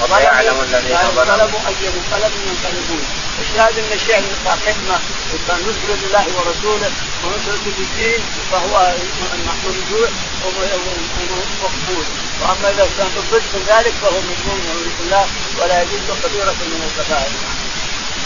[0.00, 1.60] وسيعلم الذين ظلموا.
[1.68, 3.04] أي منقلب ينقلبون.
[3.42, 4.22] الشاهد أن الشعر
[4.66, 4.96] حكمة
[5.34, 6.90] يبقى نصره لله ورسوله
[7.26, 8.20] ونصره للدين
[8.52, 8.94] فهو
[9.46, 10.08] مرجوع
[10.44, 12.04] ومقبول
[12.40, 15.26] واما اذا كان ضد ذلك فهو مذموم نعوذ بالله
[15.60, 17.32] ولا يجوز كبيره من الكبائر.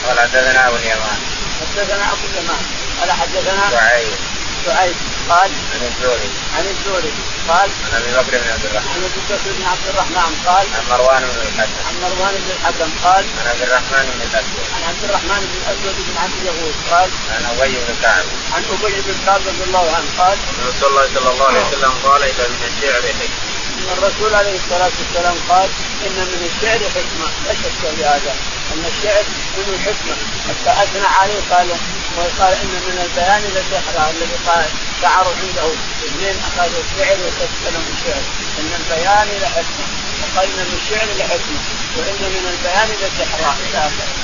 [0.06, 1.18] قال حدثنا أبو اليمان.
[1.60, 2.62] حدثنا أبو اليمان.
[3.00, 4.18] قال حدثنا شعيب.
[4.66, 4.96] شعيب.
[5.28, 6.30] قال عن الزهري.
[6.56, 7.12] عن الزهري.
[7.48, 8.90] قال؟ عن أبي بكر بن عبد الرحمن.
[8.92, 12.90] عن أبي بكر بن عبد الرحمن قال؟ عن مروان بن الحكم عن مروان بن الحكم
[13.04, 14.64] قال؟ عن عبد الرحمن بن الأسود.
[14.74, 18.24] عن عبد الرحمن بن الأسود بن عبد اليهود قال؟ عن أبي بن كعب.
[18.54, 21.92] عن أبي بن كعب رضي الله عنه قال؟ ان رسول الله صلى الله عليه وسلم
[22.04, 23.50] قال إذا من الشعر حكمة.
[23.80, 25.68] ان الرسول عليه الصلاة والسلام قال
[26.06, 27.26] إن من الشعر حكمة.
[27.46, 28.32] لا شك في هذا
[28.72, 29.24] أن الشعر
[29.56, 30.14] منه الحكمة.
[30.48, 31.68] حتى أثنى عليه قال
[32.20, 34.64] وقال إن من البيان للسحر الذي قال
[35.02, 35.72] شعروا عنده
[36.06, 38.22] اثنين أخذوا الشعر وتكلموا الشعر
[38.58, 39.86] إن البيان لحكمه.
[40.20, 41.60] وقال إن من الشعر لحكمه.
[41.96, 44.14] وإن من البيان للسحر إلى اخره.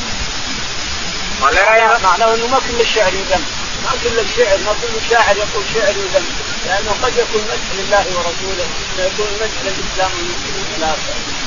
[1.40, 1.54] قال
[2.02, 3.44] معناه إنه ما كل الشعر يذم.
[3.84, 6.26] ما كل الشعر ما كل شاعر يقول شعر يذم.
[6.66, 8.68] لأنه قد يكون مدح لله ورسوله
[8.98, 11.45] ويكون مدح للإسلام والمسلمين إلى اخره.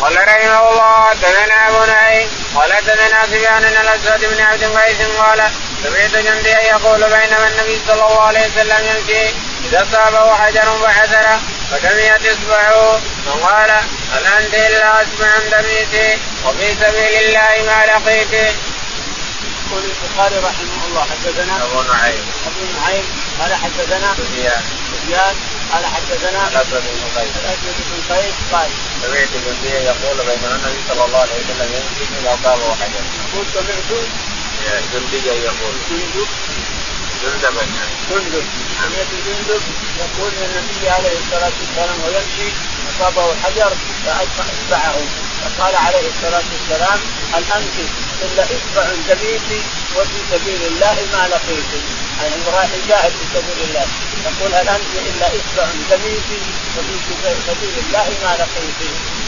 [0.00, 5.50] قال رحمه الله حدثنا أبو نعيم قال حدثنا سفيان بن الأسود بن عبد قيس قال
[5.82, 9.28] سمعت جنديا يقول بينما النبي صلى الله عليه وسلم يمشي
[9.64, 11.40] إذا اصابه حجر فحسره
[11.70, 13.70] فدميت إصبعه فقال
[14.12, 18.32] هل أنت إلا اسمع دميتي وفي سبيل الله ما لقيت.
[18.32, 22.24] يقول البخاري رحمه الله حدثنا أبو نعيم.
[22.46, 23.04] أبو نعيم
[23.40, 24.62] قال حدثنا سفيان.
[24.92, 25.34] سفيان
[25.72, 28.70] قال حدثنا الأسود بن قيس الأسود بن قيس قال
[29.02, 33.04] سمعت جنديا يقول بينما النبي صلى الله عليه وسلم يمشي اذا اصابه حجر.
[33.20, 33.90] يقول سمعت.
[34.92, 35.74] جنديا يقول.
[35.90, 36.28] جندب.
[37.22, 37.62] جندبا
[38.10, 38.44] جندب.
[38.80, 39.62] سمعت جندب
[40.00, 42.48] يقول إن النبي عليه الصلاة والسلام ويمشي
[42.90, 43.72] اصابه حجر
[44.06, 44.96] فاصبع اصبعه
[45.42, 46.98] فقال عليه الصلاة والسلام
[47.32, 47.76] هل أنت
[48.22, 49.60] إلا إصبع دميتي
[49.96, 51.99] وفي سبيل الله ما لقيت.
[52.22, 53.86] يعني رايح يجاهد في سبيل الله.
[54.26, 56.40] يقول هل انت إلا إصبع دميتي
[56.76, 56.94] وفي
[57.48, 58.80] سبيل الله ما لقيت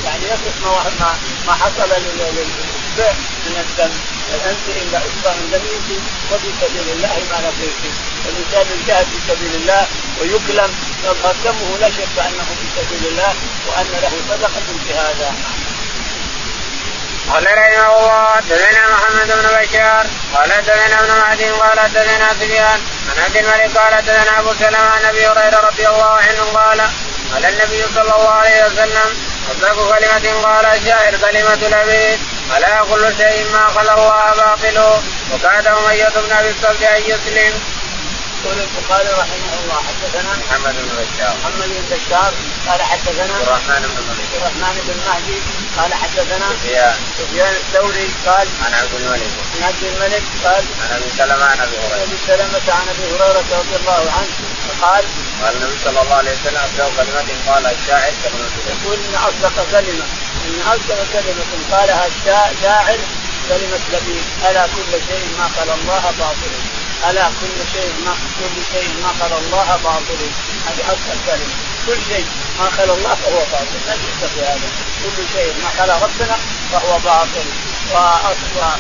[0.05, 1.15] يعني يصف ما
[1.47, 3.13] ما, حصل للإصبع
[3.47, 3.93] من الدم.
[4.33, 5.99] هل انت إلا إصبع دميتي
[6.33, 7.83] وفي سبيل الله ما لقيت
[8.29, 9.87] الإنسان يجاهد في سبيل الله
[10.21, 10.71] ويكلم
[11.05, 13.33] يظهر دمه لا شك أنه في سبيل الله
[13.69, 15.35] وأن له صدقة في هذا.
[17.33, 23.25] قال رحمه الله حدثنا محمد بن بشار قال حدثنا ابن مهدي قال حدثنا سفيان عن
[23.25, 26.81] عبد الملك قال حدثنا أبو سلمة عن أبي هريرة رضي الله عنه قال
[27.33, 29.11] قال النبي صلى الله عليه وسلم
[29.51, 32.19] اصدق كلمة قال الشاعر كلمة العبيد
[32.57, 35.01] الا كل شيء ما خلا الله باطل
[35.33, 37.53] وكاد أمية بن أبي الصلت أن يسلم.
[38.45, 41.35] يقول البخاري رحمه الله حدثنا محمد بن بشار.
[41.41, 42.33] محمد بن بشار
[42.67, 44.37] قال حدثنا عبد الرحمن بن مهدي.
[44.37, 45.39] الرحمن بن مهدي
[45.77, 46.97] قال حدثنا سفيان.
[47.19, 49.31] سفيان الثوري قال عن عبد الملك.
[49.55, 52.03] عن عبد الملك قال عن أبي سلمة عن أبي هريرة.
[52.03, 54.33] أبي سلمة عن أبي هريرة رضي الله عنه
[54.83, 55.05] قال
[55.43, 58.51] قال النبي صلى الله عليه وسلم ابدا كلمة قال الشاعر كلمة.
[58.73, 60.07] يقول إن أصدق كلمة
[60.47, 62.99] إن أصدق كلمة قالها الشاعر
[63.49, 66.53] كلمة لبيب ألا كل شيء ما قال الله باطل.
[67.11, 70.21] ألا كل شيء ما كل شيء ما قال الله باطل.
[70.67, 71.55] هذه اصدق كلمه
[71.87, 72.27] كل شيء
[72.59, 73.79] ما قال الله فهو باطل.
[73.87, 74.69] لا شك في هذا.
[75.03, 76.37] كل شيء ما قال ربنا
[76.73, 77.47] فهو باطل.
[77.93, 78.77] واصبح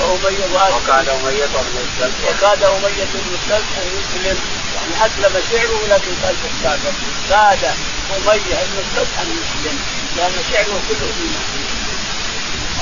[0.00, 4.38] وأمية وكاد أمية بن السلف وكاد أمية بن السلف أن يسلم
[4.74, 6.92] يعني أسلم شعره لكن قلبه كافر
[7.28, 7.64] كاد
[8.16, 9.78] أمية بن السلف أن يسلم
[10.16, 11.53] لأن شعره كله إيمان.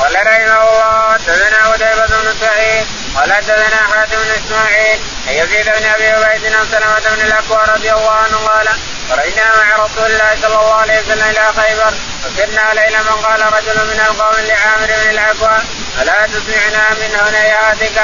[0.02, 2.86] قال رحمه الله حدثنا قتيبة بن سعيد
[3.16, 7.92] قال حدثنا حاتم بن إسماعيل ان يزيد بن أبي عبيد بن سلمة بن الاكوى رضي
[7.92, 8.68] الله عنه قال
[9.10, 13.76] خرجنا مع رسول الله صلى الله عليه وسلم إلى خيبر فسرنا ليلا من قال رجل
[13.86, 15.58] من القوم لعامر بن الاكوى
[16.02, 17.98] ألا تسمعنا من هنيهاتك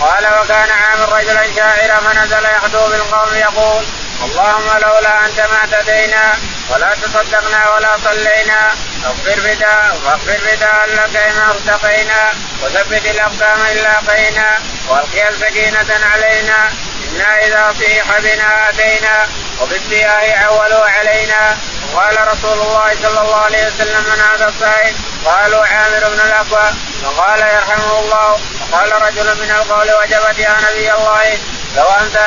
[0.00, 3.84] قال وكان عامر رجلا شاعرا فنزل يخطو بالقوم يقول
[4.24, 6.38] اللهم لولا أنت ما اهتدينا
[6.70, 8.60] ولا تصدقنا ولا صلينا.
[9.04, 12.32] اغفر بداء واغفر بداء لك ما ارتقينا.
[12.62, 14.58] وثبت الاقدام إن لاقينا.
[14.88, 16.72] والقي السكينه علينا.
[17.14, 19.26] إنا إذا صيح بنا أتينا
[19.60, 21.56] وبالسياح عولوا علينا.
[21.94, 24.94] قال رسول الله صلى الله عليه وسلم من هذا الصائم
[25.24, 26.66] قالوا عامر بن الأقوى.
[27.02, 28.38] فقال يرحمه الله.
[28.72, 31.38] وقال رجل من القول وجبت يا نبي الله
[31.76, 32.18] لو انت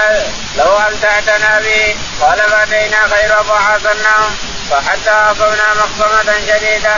[0.57, 4.37] لو امتعتنا به قال فأتينا خير فحاصرناهم
[4.71, 6.95] فحتى أصبنا مخصمة شديدة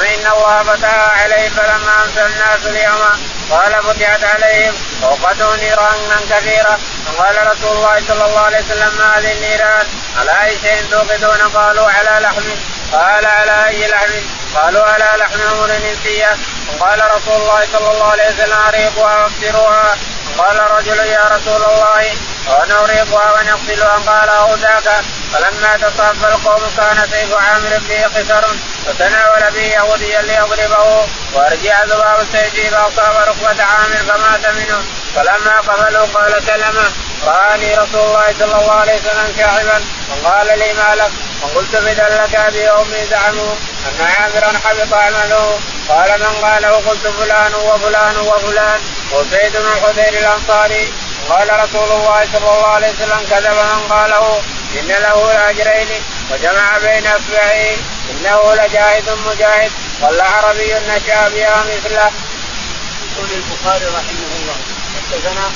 [0.00, 3.02] ان الله فتح عليهم فلما امسى الناس اليوم.
[3.50, 4.74] قال فتحت عليهم.
[5.02, 9.86] فوقته نيران كثيرة فقال رسول الله صلى الله عليه وسلم ما هذه النيران.
[10.18, 12.48] على أي شيء توقدون؟ قالوا على لحم.
[12.92, 16.36] قال على أي لحم؟ قالوا على لحم أمر انسيه
[16.68, 19.96] وقال رسول الله صلى الله عليه وسلم اريقوها واكسروها
[20.38, 22.12] قال رجل يا رسول الله
[22.48, 28.46] ونغرقها ونغسلها قال أو ذاك فلما تصاب القوم كان سيف عامر فيه قصر
[28.86, 31.06] فتناول به يهوديا ليضربه.
[31.34, 34.82] وأرجع ذباب السيف فأصاب ركبة عامر فمات منه.
[35.14, 37.09] فلما قبلوا قال سلمه.
[37.26, 41.10] رآني رسول الله صلى الله عليه وسلم شاعبا وقال لي ما لك؟
[41.42, 43.54] وقلت بدا لك أبي وأمي زعموا
[43.88, 45.58] أن عامرا حبط عمله.
[45.88, 48.80] قال من قاله؟ قلت فلان وفلان وفلان
[49.12, 50.92] وسيد بن حذير الأنصاري.
[51.28, 54.42] قال رسول الله صلى الله عليه وسلم كذب من قاله
[54.78, 55.88] إن له لأجرين
[56.30, 57.76] وجمع بين اصبعيه
[58.10, 62.10] إنه لجاهد مجاهد والعربي نشا بها مثله.
[63.16, 64.56] يقول البخاري رحمه الله
[65.10, 65.50] حدثنا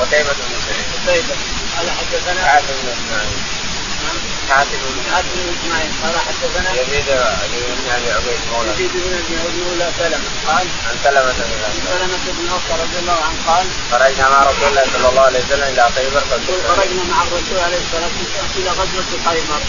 [0.00, 0.86] قتيبة بن سعيد.
[0.94, 1.34] قتيبة
[1.76, 3.38] قال حدثنا حاتم بن إسماعيل.
[4.50, 5.90] حاتم بن حاتم بن إسماعيل.
[6.02, 8.70] قال حدثنا يزيد بن أبي عبيد مولى.
[8.72, 10.28] يزيد بن أبي عبيد مولى سلمة.
[10.46, 14.84] قال عن سلمة بن سلمة بن عمر رضي الله عنه قال خرجنا مع رسول الله
[14.92, 16.22] صلى الله عليه وسلم إلى خيبر
[16.68, 19.60] خرجنا مع الرسول عليه الصلاة والسلام إلى غزوة خيبر.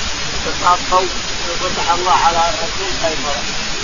[0.43, 1.07] فصافوا
[1.49, 3.35] وفتح الله على الرسول خيبر.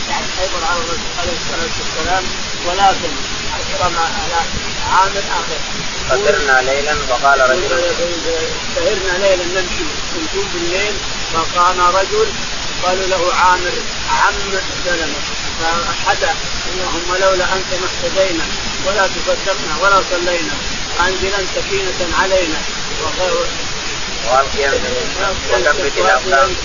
[0.10, 2.24] يعني خيبر على الرسول عليه الصلاة والسلام.
[2.66, 3.12] ولكن
[3.76, 4.41] أكرم على
[4.91, 5.59] عامل آخر.
[6.09, 7.70] فسرنا ليلا فقال رجل.
[8.76, 9.84] سهرنا ليلا نمشي
[10.17, 10.95] نشوف بالليل
[11.34, 12.28] فقام رجل
[12.84, 13.74] قالوا له عامر
[14.09, 14.36] عم
[14.86, 15.20] سلمة.
[15.61, 16.34] فحدا
[16.74, 18.45] اللهم لولا أنت ما اهتدينا
[18.88, 20.53] ولا تصدقنا ولا صلينا
[21.07, 22.59] أنزلا سكينة علينا.
[24.32, 24.72] والقيا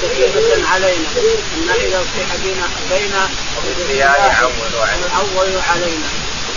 [0.03, 1.09] سكينة علينا.
[1.57, 3.23] إن إذا اصيح بنا علينا.
[5.17, 6.09] عولوا علينا.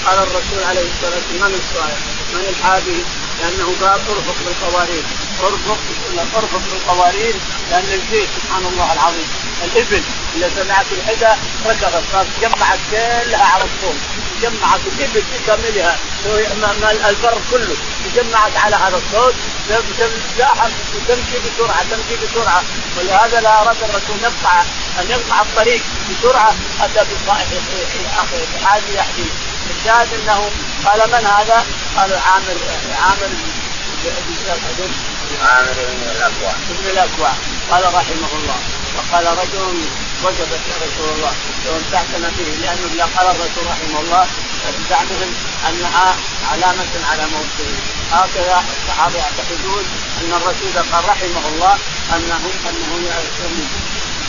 [0.08, 2.00] قال الرسول عليه الصلاة والسلام من الصالح
[2.34, 3.04] من الحابي
[3.40, 5.04] لأنه قال ارفق بالقوارير.
[5.44, 5.78] ارفق
[6.36, 7.36] ارفق بالقوارير
[7.72, 9.28] لأن الجيش سبحان الله العظيم
[9.64, 10.04] الإبل
[10.36, 11.34] إذا سمعت الحدى
[11.66, 13.96] ركضت صارت جمعت كلها على الصوت
[14.42, 15.98] جمعت الإبل بكاملها
[17.10, 19.36] البر كله تجمعت على هذا الصوت
[19.68, 22.64] تزاحم وتمشي بسرعة تمشي بسرعة.
[22.98, 24.62] ولهذا لا أراد الرسول يقطع
[25.00, 27.48] أن يقطع الطريق بسرعة اتى بالصائح
[28.64, 29.26] حاجي يحكي
[29.70, 30.50] الشاهد انه
[30.86, 31.66] قال من هذا؟
[31.98, 32.58] قال عامر
[33.02, 33.30] عامر
[35.42, 36.52] عامر بن الأكوع.
[36.52, 37.32] ابن الأكوع.
[37.72, 38.60] قال رحمه الله.
[38.98, 39.82] وقال رجل
[40.24, 41.34] وجبت يا رسول الله.
[41.66, 44.28] لو امتعتنا فيه لأنه قال الرسول رحمه الله
[44.80, 45.34] بزعمهم
[45.70, 46.16] أنها
[46.52, 47.72] علامة على موته.
[48.12, 49.84] هكذا الصحابة يعتقدون
[50.22, 51.78] أن الرسول قال رحمه الله
[52.16, 53.10] أنه انه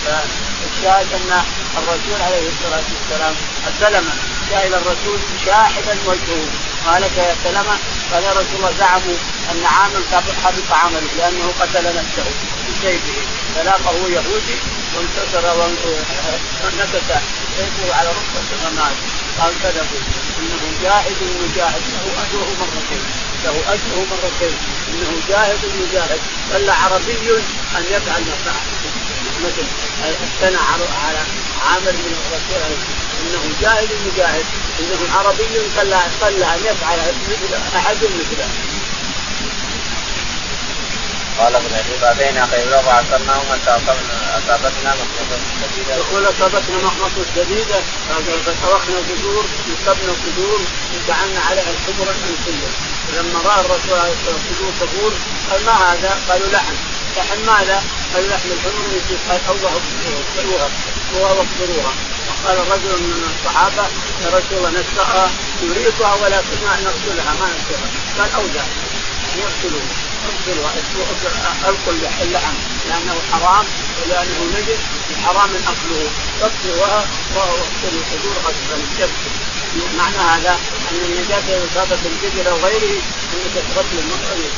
[0.05, 1.43] فالشاهد أن
[1.79, 3.35] الرسول عليه الصلاة والسلام
[3.81, 4.11] سلم
[4.51, 6.47] جاء إلى الرسول شاحبا وجهه.
[6.87, 7.79] قال يا سلمة
[8.13, 9.17] قال يا رسول الله زعموا
[9.51, 10.03] أن عامل
[10.45, 12.27] حبط عمله لأنه قتل نفسه
[12.69, 13.21] بسيفه
[13.55, 14.59] فلاقه يهودي
[14.95, 15.45] وانتصر
[16.65, 17.11] ونكت
[17.57, 18.97] سيفه على ركبته فمات
[19.41, 20.03] قال كذبوا.
[20.39, 23.05] إنه جاهد مجاهد له أجره مرتين.
[23.45, 24.57] له أجره مرتين.
[24.89, 26.21] إنه جاهد مجاهد
[26.53, 27.31] بل عربي
[27.77, 28.78] أن يفعل ما فعل.
[29.45, 29.67] مثل
[30.23, 31.19] الثنى على
[31.67, 32.63] عامر من الرسول
[33.21, 34.45] إنه جاهد مجاهد.
[34.81, 36.99] إنه عربي صلى صلى أن يفعل
[37.77, 38.49] أحد مثله.
[41.39, 43.71] قال ابن أبي بعدين خيبر فعصرناهم حتى
[44.39, 45.95] أصابتنا مخمصة شديدة.
[45.97, 47.81] يقول أصابتنا مخمصة شديدة.
[48.47, 50.61] فطرقنا القدور نصبنا القدور
[50.95, 52.69] وجعلنا عليها الحمر الانسيه
[53.17, 55.13] لما رأى الرسول عليه الصلاه والسلام تقول
[55.51, 56.75] قال ما هذا؟ قالوا لحم.
[57.19, 57.83] لحم ماذا؟
[58.15, 58.83] قالوا لحم الحمر
[59.29, 59.81] قال الله
[60.21, 60.69] اقتلوها
[61.15, 61.93] واقتلوها
[62.29, 63.85] وقال رجل من الصحابة
[64.23, 65.31] يا رسول الله نسقها
[65.63, 67.89] نريقها ولكن ما نقتلها ما نقتلها.
[68.19, 68.65] قال اوجع
[69.37, 70.73] يقتلوها اغسلها
[71.69, 72.55] ألقوا اللحم
[72.89, 73.65] لأنه حرام
[74.03, 74.81] ولأنه نجس
[75.25, 76.11] حرام أكله.
[76.43, 78.77] اغسلها واغسل الصدور غسلا
[79.99, 80.59] معنى هذا
[80.91, 83.03] أن النجاسة اذا اصابت الجبل أو غيره
[83.35, 84.51] انك تغسل المرء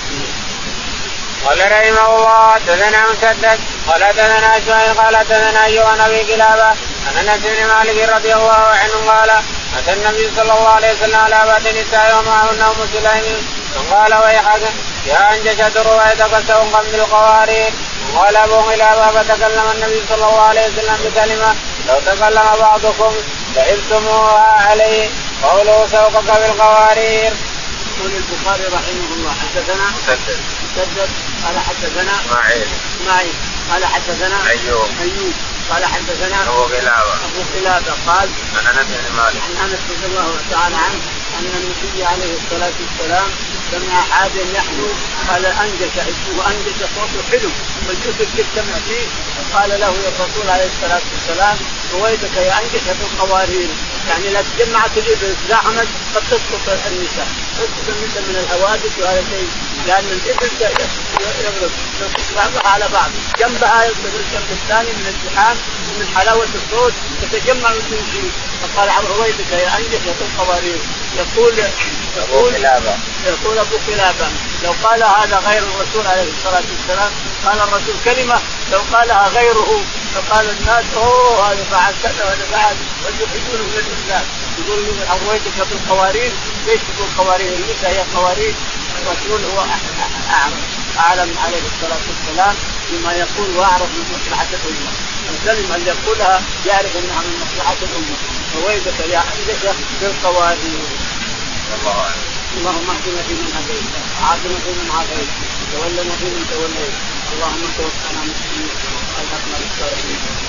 [1.46, 6.68] قال رحمه الله حدثنا مسدد قال حدثنا إسماعيل قال حدثنا أيوب عن أبي كلابة
[7.06, 9.30] عن أنس بن مالك رضي الله عنه قال
[9.78, 14.60] أتى النبي صلى الله عليه وسلم على بعض النساء ومعهن ام سليم فقال ويحك
[15.06, 17.72] يا انجشت روايتك سوقا بالقوارير.
[18.16, 21.54] قال أبو غلابه فتكلم النبي صلى الله عليه وسلم بكلمة
[21.88, 23.12] لو تكلم بعضكم
[23.56, 25.08] لعبتموها عليه
[25.42, 27.32] قوله سوقك بالقوارير.
[27.98, 30.40] يقول البخاري رحمه الله حدثنا مسدد.
[30.76, 31.10] مسدد
[31.46, 32.68] قال حدثنا اسماعيل.
[33.00, 33.32] اسماعيل.
[33.70, 34.88] قال حدثنا أيوب.
[35.00, 35.32] أيوب.
[35.70, 39.42] قال حدثنا أبو قلابه أبو قلابه قال عن أنس بن مالك.
[39.42, 41.00] عن أنس رضي الله تعالى عنه
[41.38, 43.30] أن النبي عليه الصلاة والسلام
[43.72, 44.88] سمع حاجا يحلو.
[45.28, 47.50] قال أنجش اسمه انجش صوته حلو.
[47.88, 49.06] والجسد يجتمع فيه.
[49.54, 51.56] قال له الرسول عليه الصلاة والسلام
[51.92, 53.68] رويدك يا أنجش بالقوارير
[54.08, 54.86] يعني لا تجمع
[55.48, 57.28] زحمت قد تسقط النساء.
[57.88, 59.48] النساء من الحوادث وهذا شيء.
[59.86, 60.48] لأن الإبل
[61.20, 61.70] يضرب.
[62.36, 63.10] بعضها على بعض.
[63.38, 65.56] جنبها الجنب الثاني من الزحام
[65.88, 66.92] ومن حلاوة الصوت.
[67.22, 68.30] تتجمع شيء
[68.62, 70.78] فقال عمرو رويدك يا انجح يقول قوارير.
[71.16, 71.58] يقول
[72.16, 72.54] يقول
[73.26, 74.28] يقول أبو خلافه
[74.64, 77.12] لو قال هذا غير الرسول عليه الصلاة والسلام
[77.46, 78.40] قال الرسول كلمة.
[78.72, 79.84] لو قالها غيره
[80.14, 84.24] فقال الناس أوه هذا فعل كذا وهذا فعل ويخرجونه من الإسلام.
[84.58, 86.32] يقول من اغويتك بالقوارير
[86.66, 88.54] ليش تقول قوارير النساء هي قوارير
[89.02, 89.60] الرسول هو
[90.30, 90.62] اعلم
[90.98, 92.54] أعلم عليه الصلاة والسلام
[92.90, 94.92] بما يقول وأعرف من مصلحة الأمة.
[95.30, 98.16] الكلمة اللي يقولها يعرف إنها من مصلحة الأمة.
[98.52, 100.80] فويلك يا عندك بالقوارير
[101.74, 102.22] الله أعلم.
[102.56, 103.90] اللهم اهدنا فيمن هديت.
[104.22, 105.30] وعافنا فيمن عافيت.
[105.72, 106.94] تولنا فيمن توليت.
[107.32, 108.70] اللهم توفنا مسلمين.
[109.14, 110.39] وألحقنا بالصالحين.